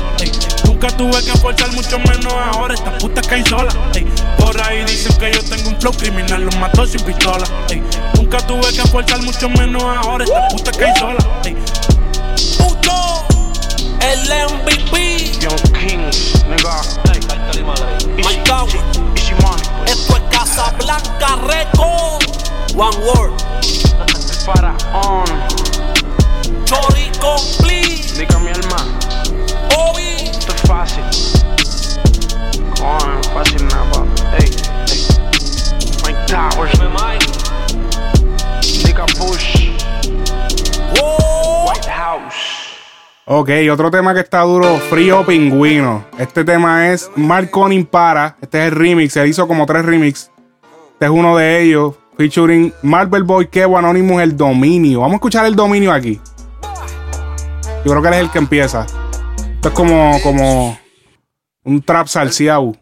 Nunca 0.65 0.89
tuve 0.89 1.23
que 1.25 1.33
forzar, 1.39 1.73
mucho 1.73 1.99
menos 1.99 2.33
ahora. 2.53 2.75
Esta 2.75 2.97
puta 2.99 3.21
cae 3.23 3.45
sola. 3.45 3.73
Ey, 3.95 4.07
por 4.39 4.61
ahí 4.63 4.85
dicen 4.85 5.17
que 5.19 5.33
yo 5.33 5.43
tengo 5.43 5.71
un 5.71 5.81
flow 5.81 5.93
criminal, 5.93 6.49
un 6.49 6.61
mató 6.61 6.87
sin 6.87 7.03
pistola. 7.03 7.45
Nunca 8.15 8.39
tuve 8.39 8.73
que 8.73 8.83
forzar, 8.89 9.23
mucho 9.23 9.49
menos 9.49 9.83
ahora. 9.83 10.25
Esta 10.25 10.49
puta 10.49 10.71
cae 10.73 10.95
sola. 10.97 11.19
Puto, 12.59 13.27
el 14.01 14.21
MVP. 14.53 15.33
Young 15.41 15.73
Kings, 15.73 16.45
nigga. 16.49 17.10
My 17.63 17.75
money. 19.43 19.65
Esto 19.87 20.17
es 20.17 20.23
Casablanca 20.31 21.37
Record. 21.47 22.25
One 22.75 22.97
word. 23.05 23.33
Para 24.47 24.75
on. 24.95 25.27
Chori 26.65 27.11
complete. 27.21 28.15
Diga 28.17 28.39
mi 28.39 28.51
alma. 28.51 28.85
Obi. 29.77 30.31
Esto 30.31 30.53
es 30.55 30.63
fácil. 30.63 31.05
Con 32.79 33.23
fácil 33.35 33.69
nada. 33.69 34.07
Ey, 34.39 34.51
ey. 34.89 35.07
Mike 36.05 36.27
Towers. 36.27 36.73
Diga 38.85 39.05
Bush. 39.19 39.50
Ok, 43.33 43.51
otro 43.73 43.93
tema 43.93 44.13
que 44.13 44.21
está 44.21 44.41
duro, 44.41 44.77
Frío 44.91 45.25
Pingüino. 45.25 46.05
Este 46.19 46.45
tema 46.45 46.89
es 46.89 47.09
Marconi 47.15 47.77
Impara. 47.77 48.37
Este 48.43 48.59
es 48.59 48.73
el 48.73 48.73
remix. 48.73 49.13
Se 49.13 49.27
hizo 49.29 49.47
como 49.47 49.67
tres 49.67 49.85
remix. 49.85 50.33
Este 50.95 51.05
es 51.05 51.11
uno 51.11 51.37
de 51.37 51.63
ellos. 51.63 51.95
Featuring 52.19 52.75
Marvel 52.83 53.23
Boy, 53.23 53.47
Kevo, 53.47 53.79
Anonymous, 53.79 54.21
el 54.21 54.37
dominio. 54.37 55.01
Vamos 55.01 55.13
a 55.13 55.17
escuchar 55.17 55.47
el 55.47 55.55
dominio 55.55 55.93
aquí. 55.93 56.21
Yo 57.85 57.93
creo 57.93 58.03
que 58.03 58.09
él 58.09 58.15
es 58.15 58.21
el 58.21 58.31
que 58.31 58.39
empieza. 58.39 58.85
Esto 59.55 59.69
es 59.69 59.75
como, 59.75 60.21
como 60.23 60.77
un 61.63 61.83
trap 61.83 62.09
salseado. 62.09 62.75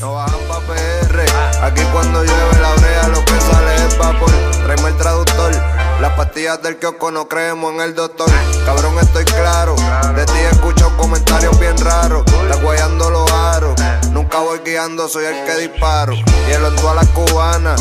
No 0.00 0.14
bajan 0.14 0.40
pa' 0.48 0.60
PR. 0.60 1.20
Aquí 1.62 1.82
cuando 1.92 2.24
llueve 2.24 2.60
la 2.60 2.74
brea, 2.74 3.08
lo 3.08 3.24
que 3.24 3.40
sale 3.40 3.74
es 3.86 3.98
vapor. 3.98 4.30
Tráeme 4.64 4.88
el 4.88 4.96
traductor. 4.96 5.73
Las 6.00 6.12
pastillas 6.16 6.60
del 6.62 6.76
kiosco 6.76 7.10
no 7.10 7.28
creemos 7.28 7.72
en 7.74 7.80
el 7.80 7.94
doctor. 7.94 8.28
Cabrón, 8.66 8.98
estoy 9.00 9.24
claro. 9.24 9.74
De 10.14 10.24
ti 10.26 10.38
escucho 10.50 10.92
comentarios 10.96 11.58
bien 11.58 11.76
raros. 11.78 12.24
Estás 12.26 12.60
guayando 12.62 13.10
los 13.10 13.30
aros. 13.30 13.74
Nunca 14.10 14.38
voy 14.40 14.60
guiando, 14.64 15.08
soy 15.08 15.26
el 15.26 15.44
que 15.44 15.68
disparo. 15.68 16.14
Hielo 16.46 16.68
en 16.68 16.76
todas 16.76 16.96
las 16.96 17.08
cubanas. 17.08 17.80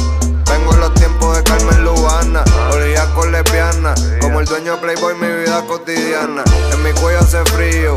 Vengo 0.50 0.74
en 0.74 0.80
los 0.82 0.94
tiempos 0.94 1.36
de 1.36 1.44
Carmen 1.44 1.84
Lubana. 1.84 2.44
Olía 2.72 3.06
con 3.16 3.32
lesbiana. 3.32 3.96
Como 4.22 4.40
el 4.40 4.46
dueño 4.46 4.80
Playboy, 4.80 5.16
mi 5.16 5.28
vida 5.28 5.66
cotidiana. 5.68 6.44
En 6.72 6.84
mi 6.84 6.92
cuello 6.92 7.20
hace 7.20 7.44
frío. 7.46 7.96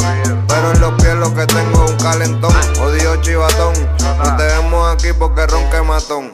Pero 0.49 0.73
en 0.73 0.81
los 0.81 0.95
pies 0.95 1.15
lo 1.15 1.35
que 1.35 1.47
tengo 1.47 1.85
es 1.85 1.91
un 1.91 1.97
calentón. 1.99 2.55
Odio 2.81 3.17
chivatón. 3.17 3.75
No 4.25 4.37
te 4.37 4.45
vemos 4.45 4.95
aquí 4.95 5.13
porque 5.13 5.47
ronque 5.47 5.83
matón. 5.83 6.33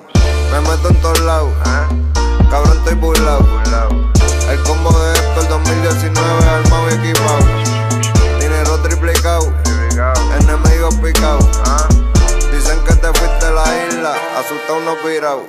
Me 0.52 0.60
meto 0.60 0.88
en 0.88 1.00
todos 1.00 1.20
lados. 1.20 1.52
19 5.92 6.48
armado 6.48 6.88
y 6.88 6.94
equipado. 6.94 7.38
Dinero 8.40 8.78
triplicado, 8.82 9.52
enemigos 10.40 10.94
picados. 10.96 11.46
Dicen 12.50 12.78
que 12.84 12.94
te 12.94 13.08
fuiste 13.08 13.46
a 13.46 13.50
la 13.50 13.86
isla, 13.88 14.14
asustado 14.38 14.80
no 14.80 14.94
pirado. 15.04 15.42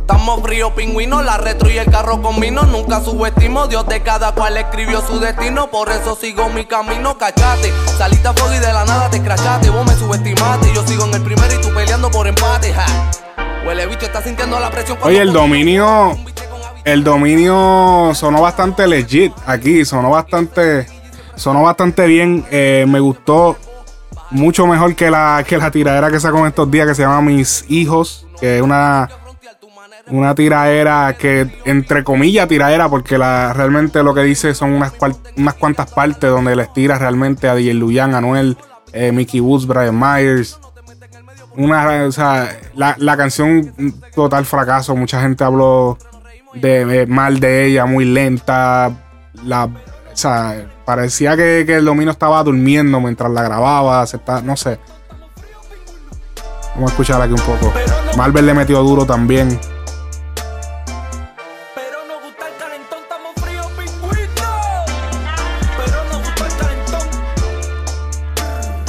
Estamos 0.00 0.42
fríos 0.42 0.72
pingüinos, 0.72 1.24
la 1.24 1.38
retro 1.38 1.70
y 1.70 1.78
el 1.78 1.88
carro 1.90 2.20
con. 2.20 2.34
Nunca 2.40 3.00
subestimo, 3.00 3.68
Dios 3.68 3.86
de 3.86 4.02
cada 4.02 4.32
cual 4.32 4.56
escribió 4.56 5.00
su 5.00 5.20
destino. 5.20 5.70
Por 5.70 5.90
eso 5.90 6.16
sigo 6.16 6.48
mi 6.48 6.64
camino, 6.64 7.16
cachate. 7.16 7.72
Saliste 7.96 8.26
a 8.26 8.32
fuego 8.32 8.52
y 8.52 8.58
de 8.58 8.72
la 8.72 8.84
nada 8.84 9.10
te 9.10 9.22
crachaste. 9.22 9.70
Vos 9.70 9.86
me 9.86 9.94
subestimaste, 9.94 10.72
yo 10.74 10.84
sigo 10.86 11.04
en 11.04 11.14
el 11.14 11.22
primero 11.22 11.54
y 11.54 11.58
tú 11.58 11.72
peleando 11.72 12.10
por 12.10 12.26
empate. 12.26 12.74
Ja. 12.74 12.84
Huele 13.64 13.86
bicho, 13.86 14.06
está 14.06 14.20
sintiendo 14.22 14.58
la 14.58 14.70
presión. 14.70 14.98
Oye, 15.02 15.20
el 15.22 15.32
dominio 15.32 16.18
el 16.84 17.02
dominio 17.02 18.12
sonó 18.14 18.42
bastante 18.42 18.86
legit 18.86 19.32
aquí. 19.46 19.84
Sonó 19.84 20.10
bastante. 20.10 20.86
Sonó 21.34 21.62
bastante 21.62 22.06
bien. 22.06 22.44
eh, 22.50 22.84
me 22.86 23.00
gustó 23.00 23.56
mucho 24.30 24.66
mejor 24.66 24.94
que 24.94 25.10
la, 25.10 25.44
que 25.46 25.56
la 25.56 25.70
tiradera 25.70 26.10
que 26.10 26.20
sacó 26.20 26.38
en 26.40 26.46
estos 26.46 26.70
días 26.70 26.86
que 26.86 26.94
se 26.94 27.02
llama 27.02 27.22
Mis 27.22 27.64
Hijos. 27.68 28.26
Que 28.40 28.56
es 28.56 28.62
una. 28.62 29.08
Una 30.08 30.34
tiraera 30.34 31.16
que, 31.18 31.50
entre 31.64 32.04
comillas, 32.04 32.46
tiraera, 32.46 32.90
porque 32.90 33.16
la, 33.16 33.54
realmente 33.54 34.02
lo 34.02 34.12
que 34.12 34.20
dice 34.20 34.54
son 34.54 34.74
unas, 34.74 34.92
unas 35.38 35.54
cuantas 35.54 35.90
partes 35.92 36.28
donde 36.28 36.54
les 36.54 36.70
tira 36.74 36.98
realmente 36.98 37.48
a 37.48 37.54
DJ 37.54 37.72
Luyan, 37.72 38.14
Anuel, 38.14 38.58
eh, 38.92 39.12
Mickey 39.12 39.40
Woods, 39.40 39.66
Brian 39.66 39.98
Myers. 39.98 40.60
Una, 41.56 42.04
o 42.04 42.12
sea, 42.12 42.54
la, 42.74 42.96
la 42.98 43.16
canción, 43.16 43.72
un 43.78 43.98
total 44.14 44.44
fracaso. 44.44 44.94
Mucha 44.94 45.22
gente 45.22 45.42
habló 45.42 45.96
de, 46.54 47.06
mal 47.08 47.40
de 47.40 47.66
ella, 47.66 47.86
muy 47.86 48.04
lenta. 48.04 48.90
La, 49.44 49.64
o 49.64 49.70
sea, 50.12 50.66
parecía 50.84 51.36
que, 51.36 51.64
que 51.66 51.76
el 51.76 51.84
dominio 51.84 52.12
estaba 52.12 52.42
durmiendo 52.42 53.00
mientras 53.00 53.30
la 53.30 53.42
grababa. 53.42 54.06
Se 54.06 54.16
está, 54.16 54.40
no 54.40 54.56
sé. 54.56 54.78
Vamos 56.74 56.90
a 56.90 56.92
escuchar 56.92 57.22
aquí 57.22 57.32
un 57.32 57.40
poco. 57.40 57.72
Marvel 58.16 58.46
le 58.46 58.54
metió 58.54 58.82
duro 58.82 59.06
también. 59.06 59.58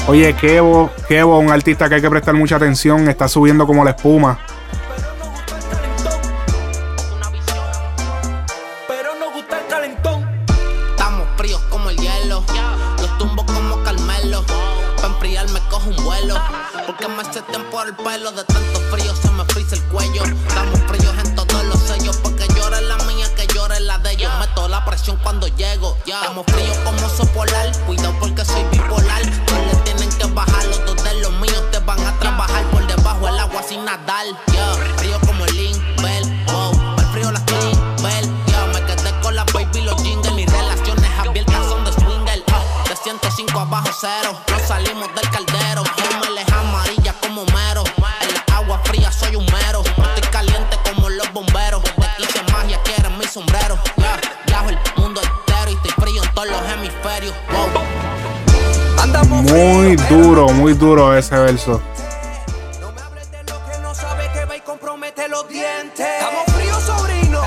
Oye, 0.07 0.35
Kevo, 0.35 0.91
Kevo, 1.07 1.39
un 1.39 1.49
artista 1.49 1.89
que 1.89 1.95
hay 1.95 2.01
que 2.01 2.09
prestar 2.09 2.35
mucha 2.35 2.57
atención. 2.57 3.07
Está 3.09 3.27
subiendo 3.27 3.65
como 3.65 3.83
la 3.83 3.91
espuma. 3.91 4.39
Porque 17.05 17.17
me 17.17 17.33
seten 17.33 17.63
por 17.69 17.87
el 17.87 17.95
pelo. 17.95 18.31
De 18.31 18.43
tanto 18.45 18.79
frío 18.89 19.15
se 19.15 19.29
me 19.31 19.45
frisa 19.45 19.75
el 19.75 19.83
cuello. 19.83 20.23
Estamos 20.23 20.79
fríos 20.87 21.13
en 21.23 21.35
todos 21.35 21.65
los 21.65 21.79
sellos. 21.81 22.17
Porque 22.17 22.47
llora 22.55 22.81
la 22.81 22.97
mía, 23.05 23.27
que 23.35 23.45
llore 23.53 23.79
la 23.81 23.99
de 23.99 24.13
ellos. 24.13 24.31
Meto 24.39 24.67
la 24.67 24.83
presión 24.85 25.17
cuando 25.21 25.47
llego. 25.47 25.97
Estamos 26.05 26.45
fríos 26.47 26.77
como 26.83 27.05
oso 27.05 27.27
polar. 27.27 27.71
Cuidado 27.85 28.15
porque 28.19 28.34
duro, 60.09 60.49
muy 60.49 60.73
duro 60.73 61.15
ese 61.17 61.37
verso. 61.37 61.81
no 62.79 62.91
me 62.91 63.01
hables 63.01 63.31
de 63.31 63.43
lo 63.43 63.65
que 63.65 63.77
no 63.81 63.95
sabe 63.95 64.29
que 64.33 64.45
va 64.45 64.55
y 64.55 64.61
compromete 64.61 65.27
los 65.27 65.47
dientes. 65.47 66.05
Estamos 66.19 66.45
fríos, 66.55 66.83
sobrino. 66.83 67.41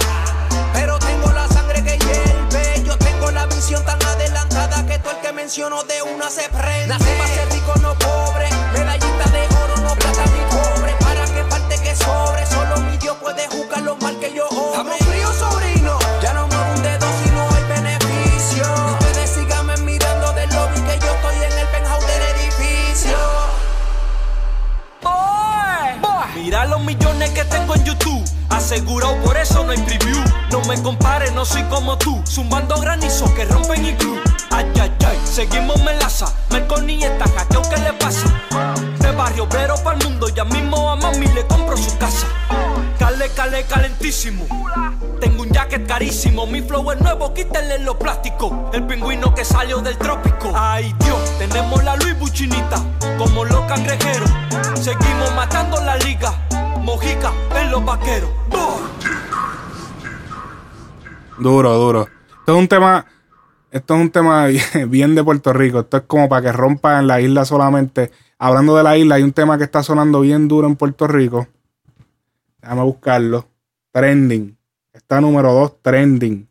Pero 0.72 0.98
tengo 0.98 1.30
la 1.32 1.46
sangre 1.48 1.82
que 1.82 1.98
hierve. 1.98 2.82
Yo 2.84 2.96
tengo 2.98 3.30
la 3.30 3.46
visión 3.46 3.84
tan 3.84 4.02
adelantada 4.02 4.86
que 4.86 4.98
todo 4.98 5.12
el 5.12 5.18
que 5.18 5.32
menciono 5.32 5.82
de 5.84 6.02
una 6.02 6.30
se 6.30 6.48
prende. 6.48 6.88
Nací 6.88 7.10
para 7.18 7.34
ser 7.34 7.52
rico, 7.52 7.72
no 7.80 7.94
pobre. 7.94 8.48
Medallita 8.72 9.30
de 9.30 9.46
oro, 9.64 9.76
no 9.82 9.94
plata 9.94 10.24
ni 10.26 10.56
cobre. 10.56 10.92
Para 11.00 11.24
que 11.26 11.44
falte 11.44 11.78
que 11.82 11.94
sobre. 11.94 12.46
Solo 12.46 12.80
mi 12.90 12.96
Dios 12.98 13.16
puede 13.18 13.46
juzgar 13.48 13.82
lo 13.82 13.96
mal 13.96 14.18
que 14.18 14.32
yo 14.32 14.46
obre. 14.48 14.66
Estamos 14.70 14.98
fríos, 14.98 15.34
sobrino. 15.36 15.47
Millones 26.88 27.30
que 27.30 27.44
tengo 27.44 27.74
en 27.74 27.84
YouTube. 27.84 28.24
Asegurado 28.48 29.14
por 29.22 29.36
eso 29.36 29.62
no 29.62 29.72
hay 29.72 29.78
preview. 29.78 30.24
No 30.50 30.62
me 30.62 30.80
compares, 30.82 31.32
no 31.34 31.44
soy 31.44 31.62
como 31.64 31.98
tú. 31.98 32.22
Zumbando 32.26 32.80
granizo 32.80 33.32
que 33.34 33.44
rompen 33.44 33.84
y 33.84 33.92
club. 33.92 34.18
Ay, 34.50 34.64
ay, 34.80 34.92
ay, 35.06 35.18
seguimos 35.22 35.82
melaza. 35.84 36.32
Merconi 36.50 37.04
está 37.04 37.26
hackeo, 37.36 37.60
¿qué 37.68 37.76
le 37.76 37.92
pasa? 37.92 38.26
De 39.00 39.10
barrio 39.12 39.44
obrero 39.44 39.74
para 39.84 39.98
el 39.98 40.04
mundo, 40.04 40.30
ya 40.30 40.44
mismo 40.46 40.90
a 40.90 40.96
mami 40.96 41.26
le 41.26 41.46
compro 41.46 41.76
su 41.76 41.96
casa. 41.98 42.26
Cale, 42.98 43.28
cale, 43.36 43.64
calentísimo. 43.64 44.46
Tengo 45.20 45.42
un 45.42 45.50
jacket 45.50 45.86
carísimo, 45.86 46.46
mi 46.46 46.62
flow 46.62 46.90
es 46.92 47.00
nuevo, 47.00 47.34
quítenle 47.34 47.80
los 47.80 47.96
plásticos. 47.96 48.50
El 48.72 48.84
pingüino 48.84 49.34
que 49.34 49.44
salió 49.44 49.80
del 49.82 49.98
trópico. 49.98 50.52
Ay 50.54 50.94
Dios, 51.00 51.20
tenemos 51.38 51.84
la 51.84 51.96
Luis 51.96 52.18
Buchinita, 52.18 52.82
como 53.18 53.44
los 53.44 53.60
cangrejeros. 53.66 54.30
Seguimos 54.80 55.34
matando 55.34 55.80
la 55.82 55.96
liga, 55.96 56.32
mojica 56.88 57.32
en 57.60 57.70
los 57.70 57.84
vaqueros. 57.84 58.30
Duro, 61.38 61.74
duro. 61.74 62.08
Esto 62.40 62.52
es 62.52 62.58
un 62.58 62.68
tema. 62.68 63.06
Esto 63.70 63.94
es 63.94 64.00
un 64.00 64.10
tema 64.10 64.46
bien, 64.88 65.14
de 65.14 65.22
Puerto 65.22 65.52
Rico. 65.52 65.80
Esto 65.80 65.98
es 65.98 66.02
como 66.04 66.28
para 66.28 66.42
que 66.42 66.52
rompa 66.52 66.98
en 66.98 67.06
la 67.06 67.20
isla 67.20 67.44
solamente. 67.44 68.10
Hablando 68.38 68.74
de 68.76 68.82
la 68.82 68.96
isla, 68.96 69.16
hay 69.16 69.22
un 69.22 69.32
tema 69.32 69.58
que 69.58 69.64
está 69.64 69.82
sonando 69.82 70.20
bien 70.20 70.48
duro 70.48 70.66
en 70.66 70.76
Puerto 70.76 71.06
Rico. 71.06 71.46
Déjame 72.62 72.82
buscarlo. 72.82 73.46
Trending. 73.92 74.56
Está 74.92 75.20
número 75.20 75.52
2, 75.52 75.82
trending. 75.82 76.48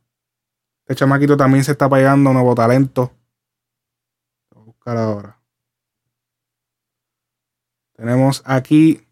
Este 0.82 0.96
chamaquito 0.96 1.36
también 1.36 1.64
se 1.64 1.72
está 1.72 1.90
pegando 1.90 2.32
nuevo 2.32 2.54
talento. 2.54 3.12
Voy 4.52 4.62
a 4.62 4.66
buscar 4.66 4.98
ahora. 4.98 5.40
Tenemos 7.96 8.44
aquí. 8.46 9.07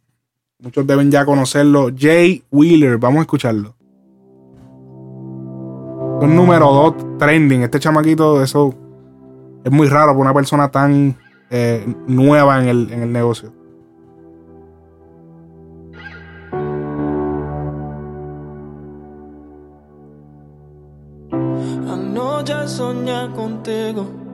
Muchos 0.60 0.88
deben 0.88 1.12
ya 1.12 1.26
conocerlo. 1.26 1.90
Jay 1.96 2.44
Wheeler. 2.50 2.98
Vamos 2.98 3.20
a 3.20 3.22
escucharlo. 3.22 3.76
Un 6.22 6.34
número 6.34 6.72
2 6.72 7.18
trending. 7.20 7.64
Este 7.64 7.80
chamaquito, 7.80 8.42
eso 8.42 8.74
es 9.66 9.72
muy 9.72 9.88
raro 9.88 10.14
para 10.14 10.22
una 10.22 10.34
persona 10.34 10.72
tan 10.72 11.18
eh, 11.50 11.86
nueva 12.08 12.62
en 12.62 12.70
el, 12.70 12.94
en 12.94 13.04
el 13.04 13.12
negocio. 13.12 13.52
Anoche 21.32 22.68
soñé 22.68 23.30
contigo. 23.36 24.25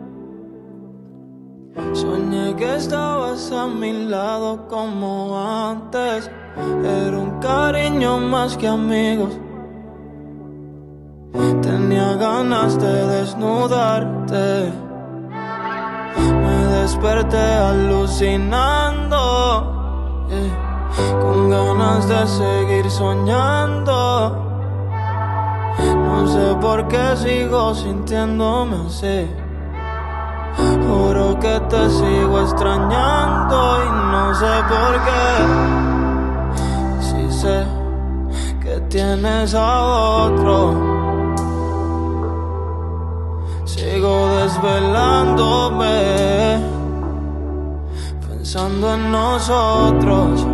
Que 2.61 2.75
estabas 2.75 3.51
a 3.51 3.65
mi 3.65 3.91
lado 4.05 4.67
como 4.67 5.35
antes. 5.35 6.29
Era 6.83 7.17
un 7.17 7.39
cariño 7.39 8.19
más 8.19 8.55
que 8.55 8.67
amigos. 8.67 9.35
Tenía 11.63 12.13
ganas 12.17 12.79
de 12.79 13.07
desnudarte. 13.07 14.71
Me 16.15 16.57
desperté 16.81 17.37
alucinando. 17.71 19.17
eh, 20.29 20.51
Con 21.19 21.49
ganas 21.49 22.07
de 22.07 22.27
seguir 22.27 22.91
soñando. 22.91 24.37
No 25.79 26.27
sé 26.27 26.55
por 26.61 26.87
qué 26.87 27.17
sigo 27.17 27.73
sintiéndome 27.73 28.85
así. 28.85 29.27
Que 31.51 31.59
te 31.59 31.83
sigo 31.89 32.39
extrañando 32.39 33.83
y 33.83 33.87
no 34.09 34.33
sé 34.33 34.63
por 34.69 34.93
qué. 35.05 35.25
Si 37.01 37.29
sé 37.39 37.65
que 38.61 38.79
tienes 38.87 39.53
a 39.53 39.83
otro. 40.27 40.57
Sigo 43.65 44.37
desvelándome, 44.37 46.61
pensando 48.29 48.93
en 48.93 49.11
nosotros. 49.11 50.47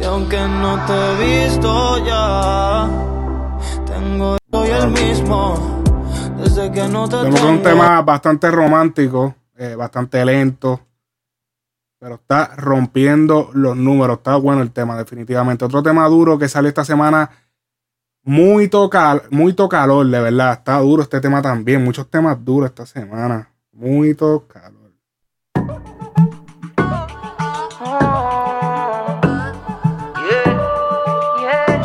Y 0.00 0.04
aunque 0.04 0.40
no 0.40 0.78
te 0.86 0.94
he 0.94 1.16
visto 1.44 1.98
ya, 1.98 2.88
tengo 3.84 4.38
soy 4.50 4.70
el 4.70 4.88
mismo. 4.88 5.75
Tenemos 6.72 7.42
un 7.42 7.62
tema 7.62 8.02
bastante 8.02 8.50
romántico, 8.50 9.36
eh, 9.56 9.76
bastante 9.76 10.24
lento, 10.24 10.80
pero 11.98 12.16
está 12.16 12.56
rompiendo 12.56 13.50
los 13.52 13.76
números. 13.76 14.18
Está 14.18 14.34
bueno 14.34 14.62
el 14.62 14.72
tema, 14.72 14.96
definitivamente. 14.98 15.64
Otro 15.64 15.80
tema 15.80 16.08
duro 16.08 16.38
que 16.38 16.48
sale 16.48 16.68
esta 16.68 16.84
semana, 16.84 17.30
muy 18.24 18.66
toca, 18.66 19.22
muy 19.30 19.54
calor, 19.54 20.06
de 20.06 20.20
verdad. 20.20 20.54
Está 20.54 20.78
duro 20.78 21.02
este 21.04 21.20
tema 21.20 21.40
también. 21.40 21.84
Muchos 21.84 22.10
temas 22.10 22.44
duros 22.44 22.70
esta 22.70 22.84
semana. 22.84 23.48
Muy 23.72 24.16
calor. 24.16 24.46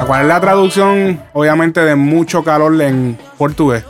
¿Cuál 0.08 0.22
es 0.24 0.28
la 0.28 0.42
traducción, 0.42 1.22
obviamente, 1.34 1.82
de 1.82 1.96
mucho 1.96 2.44
calor 2.44 2.82
en 2.82 3.18
portugués? 3.38 3.86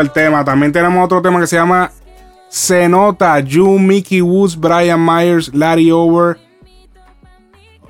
El 0.00 0.10
tema. 0.10 0.44
También 0.44 0.72
tenemos 0.72 1.04
otro 1.04 1.22
tema 1.22 1.40
que 1.40 1.46
se 1.46 1.56
llama 1.56 1.90
Se 2.48 2.88
Nota. 2.88 3.38
You, 3.40 3.78
Mickey 3.78 4.20
Woods, 4.20 4.58
Brian 4.58 5.04
Myers, 5.04 5.54
Larry 5.54 5.90
Over. 5.90 6.38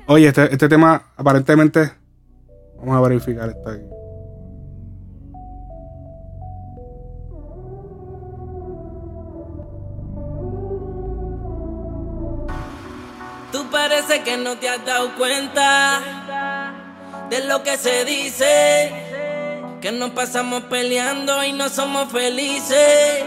Oye, 0.07 0.27
este, 0.27 0.51
este 0.51 0.67
tema 0.67 1.03
aparentemente. 1.15 1.91
Vamos 2.77 2.97
a 2.97 3.01
verificar 3.01 3.49
esto 3.49 3.69
aquí. 3.69 3.83
Tú 13.51 13.69
parece 13.69 14.23
que 14.23 14.37
no 14.37 14.57
te 14.57 14.69
has 14.69 14.85
dado 14.85 15.15
cuenta 15.15 15.99
de 17.29 17.45
lo 17.45 17.63
que 17.63 17.77
se 17.77 18.05
dice. 18.05 19.00
Que 19.81 19.91
nos 19.91 20.11
pasamos 20.11 20.61
peleando 20.69 21.43
y 21.43 21.53
no 21.53 21.67
somos 21.69 22.11
felices. 22.11 23.23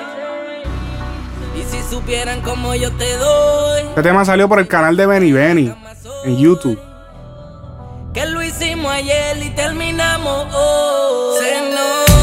Y 1.59 1.63
si 1.65 1.83
supieran 1.91 2.41
cómo 2.43 2.75
yo 2.77 2.93
te 2.93 3.17
doy, 3.17 3.83
Este 3.89 4.03
tema 4.03 4.25
salió 4.25 4.49
por 4.49 4.61
el 4.61 4.69
canal 4.69 4.97
de 4.97 5.07
Benny 5.07 5.33
Benny 5.33 5.75
en 6.25 6.37
YouTube. 6.39 6.79
que 8.13 8.25
lo 8.27 8.41
hicimos 8.43 8.93
ayer 8.93 9.37
y 9.43 9.51
terminamos 9.51 10.55
hoy. 10.55 11.39
espera 11.45 12.14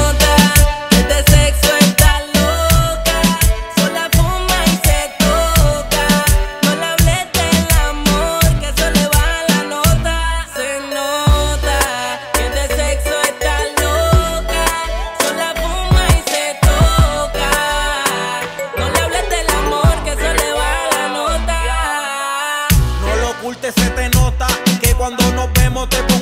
tenemos 25.72 25.90
te 25.90 26.04
pongo 26.04 26.21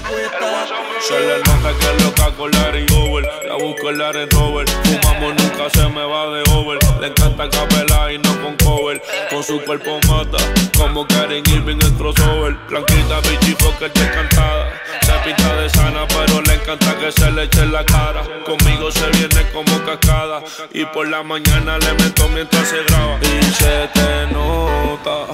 no 0.00 1.00
se 1.00 1.18
le 1.18 1.38
nota 1.38 1.72
que 1.78 1.96
es 1.96 2.04
loca 2.04 2.30
con 2.36 2.50
Larry 2.50 2.86
Over. 2.94 3.24
La 3.46 3.54
busco 3.54 3.90
en 3.90 3.98
la 3.98 4.12
Range 4.12 4.28
Rover. 4.30 4.68
Fumamos 4.84 5.34
nunca 5.42 5.70
se 5.70 5.88
me 5.88 6.04
va 6.04 6.26
de 6.30 6.42
over. 6.52 6.78
Le 7.00 7.08
encanta 7.08 7.48
capela 7.48 8.12
y 8.12 8.18
no 8.18 8.30
con 8.42 8.56
cover. 8.56 9.02
Con 9.30 9.42
su 9.42 9.60
cuerpo 9.64 9.98
mata. 10.08 10.38
Como 10.76 11.06
Karen 11.06 11.42
Irving 11.46 11.78
en 11.82 11.94
crossover. 11.96 12.56
Blanquita, 12.68 13.20
bichifo 13.28 13.76
que 13.78 13.88
te 13.90 14.00
encantada. 14.00 14.80
Se 15.02 15.12
pinta 15.24 15.56
de 15.56 15.70
sana, 15.70 16.06
pero 16.08 16.42
le 16.42 16.54
encanta 16.54 16.96
que 16.98 17.10
se 17.10 17.30
le 17.30 17.44
eche 17.44 17.60
en 17.60 17.72
la 17.72 17.84
cara. 17.84 18.22
Conmigo 18.44 18.90
se 18.90 19.08
viene 19.10 19.50
como 19.52 19.84
cascada. 19.84 20.17
Y 20.72 20.84
por 20.86 21.08
la 21.08 21.22
mañana 21.22 21.78
le 21.78 21.92
meto 22.04 22.28
mientras 22.34 22.68
se 22.68 22.76
graba. 22.84 23.18
Y 23.22 23.42
se 23.44 23.88
te 23.94 24.32
nota. 24.32 25.26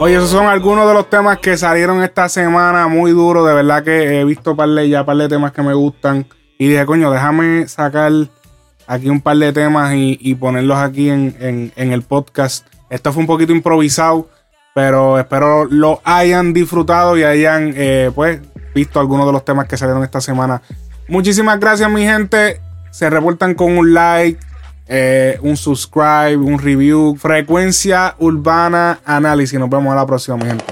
Oye, 0.00 0.14
esos 0.16 0.30
son 0.30 0.46
algunos 0.46 0.86
de 0.88 0.94
los 0.94 1.08
temas 1.10 1.38
que 1.38 1.56
salieron 1.56 2.02
esta 2.02 2.28
semana 2.28 2.88
muy 2.88 3.12
duro. 3.12 3.44
De 3.44 3.54
verdad 3.54 3.82
que 3.82 4.20
he 4.20 4.24
visto 4.24 4.54
par 4.56 4.68
de, 4.68 4.88
ya 4.88 5.04
par 5.04 5.16
de 5.16 5.28
temas 5.28 5.52
que 5.52 5.62
me 5.62 5.74
gustan. 5.74 6.26
Y 6.58 6.68
dije, 6.68 6.84
coño, 6.86 7.10
déjame 7.10 7.68
sacar 7.68 8.12
aquí 8.86 9.08
un 9.08 9.20
par 9.20 9.36
de 9.36 9.52
temas 9.52 9.92
y, 9.94 10.34
ponerlos 10.34 10.78
aquí 10.78 11.08
en, 11.10 11.36
en- 11.40 11.72
en 11.76 11.92
el 11.92 12.02
podcast. 12.02 12.66
Esto 12.90 13.12
fue 13.12 13.20
un 13.20 13.26
poquito 13.26 13.52
improvisado, 13.52 14.28
pero 14.74 15.18
espero 15.18 15.66
lo 15.66 16.00
hayan 16.04 16.52
disfrutado 16.52 17.16
y 17.18 17.22
hayan, 17.22 17.72
eh, 17.76 18.10
pues, 18.14 18.40
visto 18.74 18.98
algunos 18.98 19.26
de 19.26 19.32
los 19.32 19.44
temas 19.44 19.66
que 19.68 19.76
salieron 19.76 20.02
esta 20.02 20.20
semana. 20.20 20.62
Muchísimas 21.06 21.58
gracias, 21.60 21.90
mi 21.90 22.02
gente. 22.02 22.60
Se 22.98 23.08
reportan 23.08 23.54
con 23.54 23.78
un 23.78 23.94
like, 23.94 24.40
eh, 24.88 25.38
un 25.42 25.56
subscribe, 25.56 26.38
un 26.38 26.58
review. 26.58 27.14
Frecuencia 27.14 28.16
Urbana 28.18 28.98
Análisis. 29.04 29.56
Nos 29.56 29.70
vemos 29.70 29.92
a 29.92 29.94
la 29.94 30.04
próxima, 30.04 30.36
mi 30.36 30.46
gente. 30.46 30.64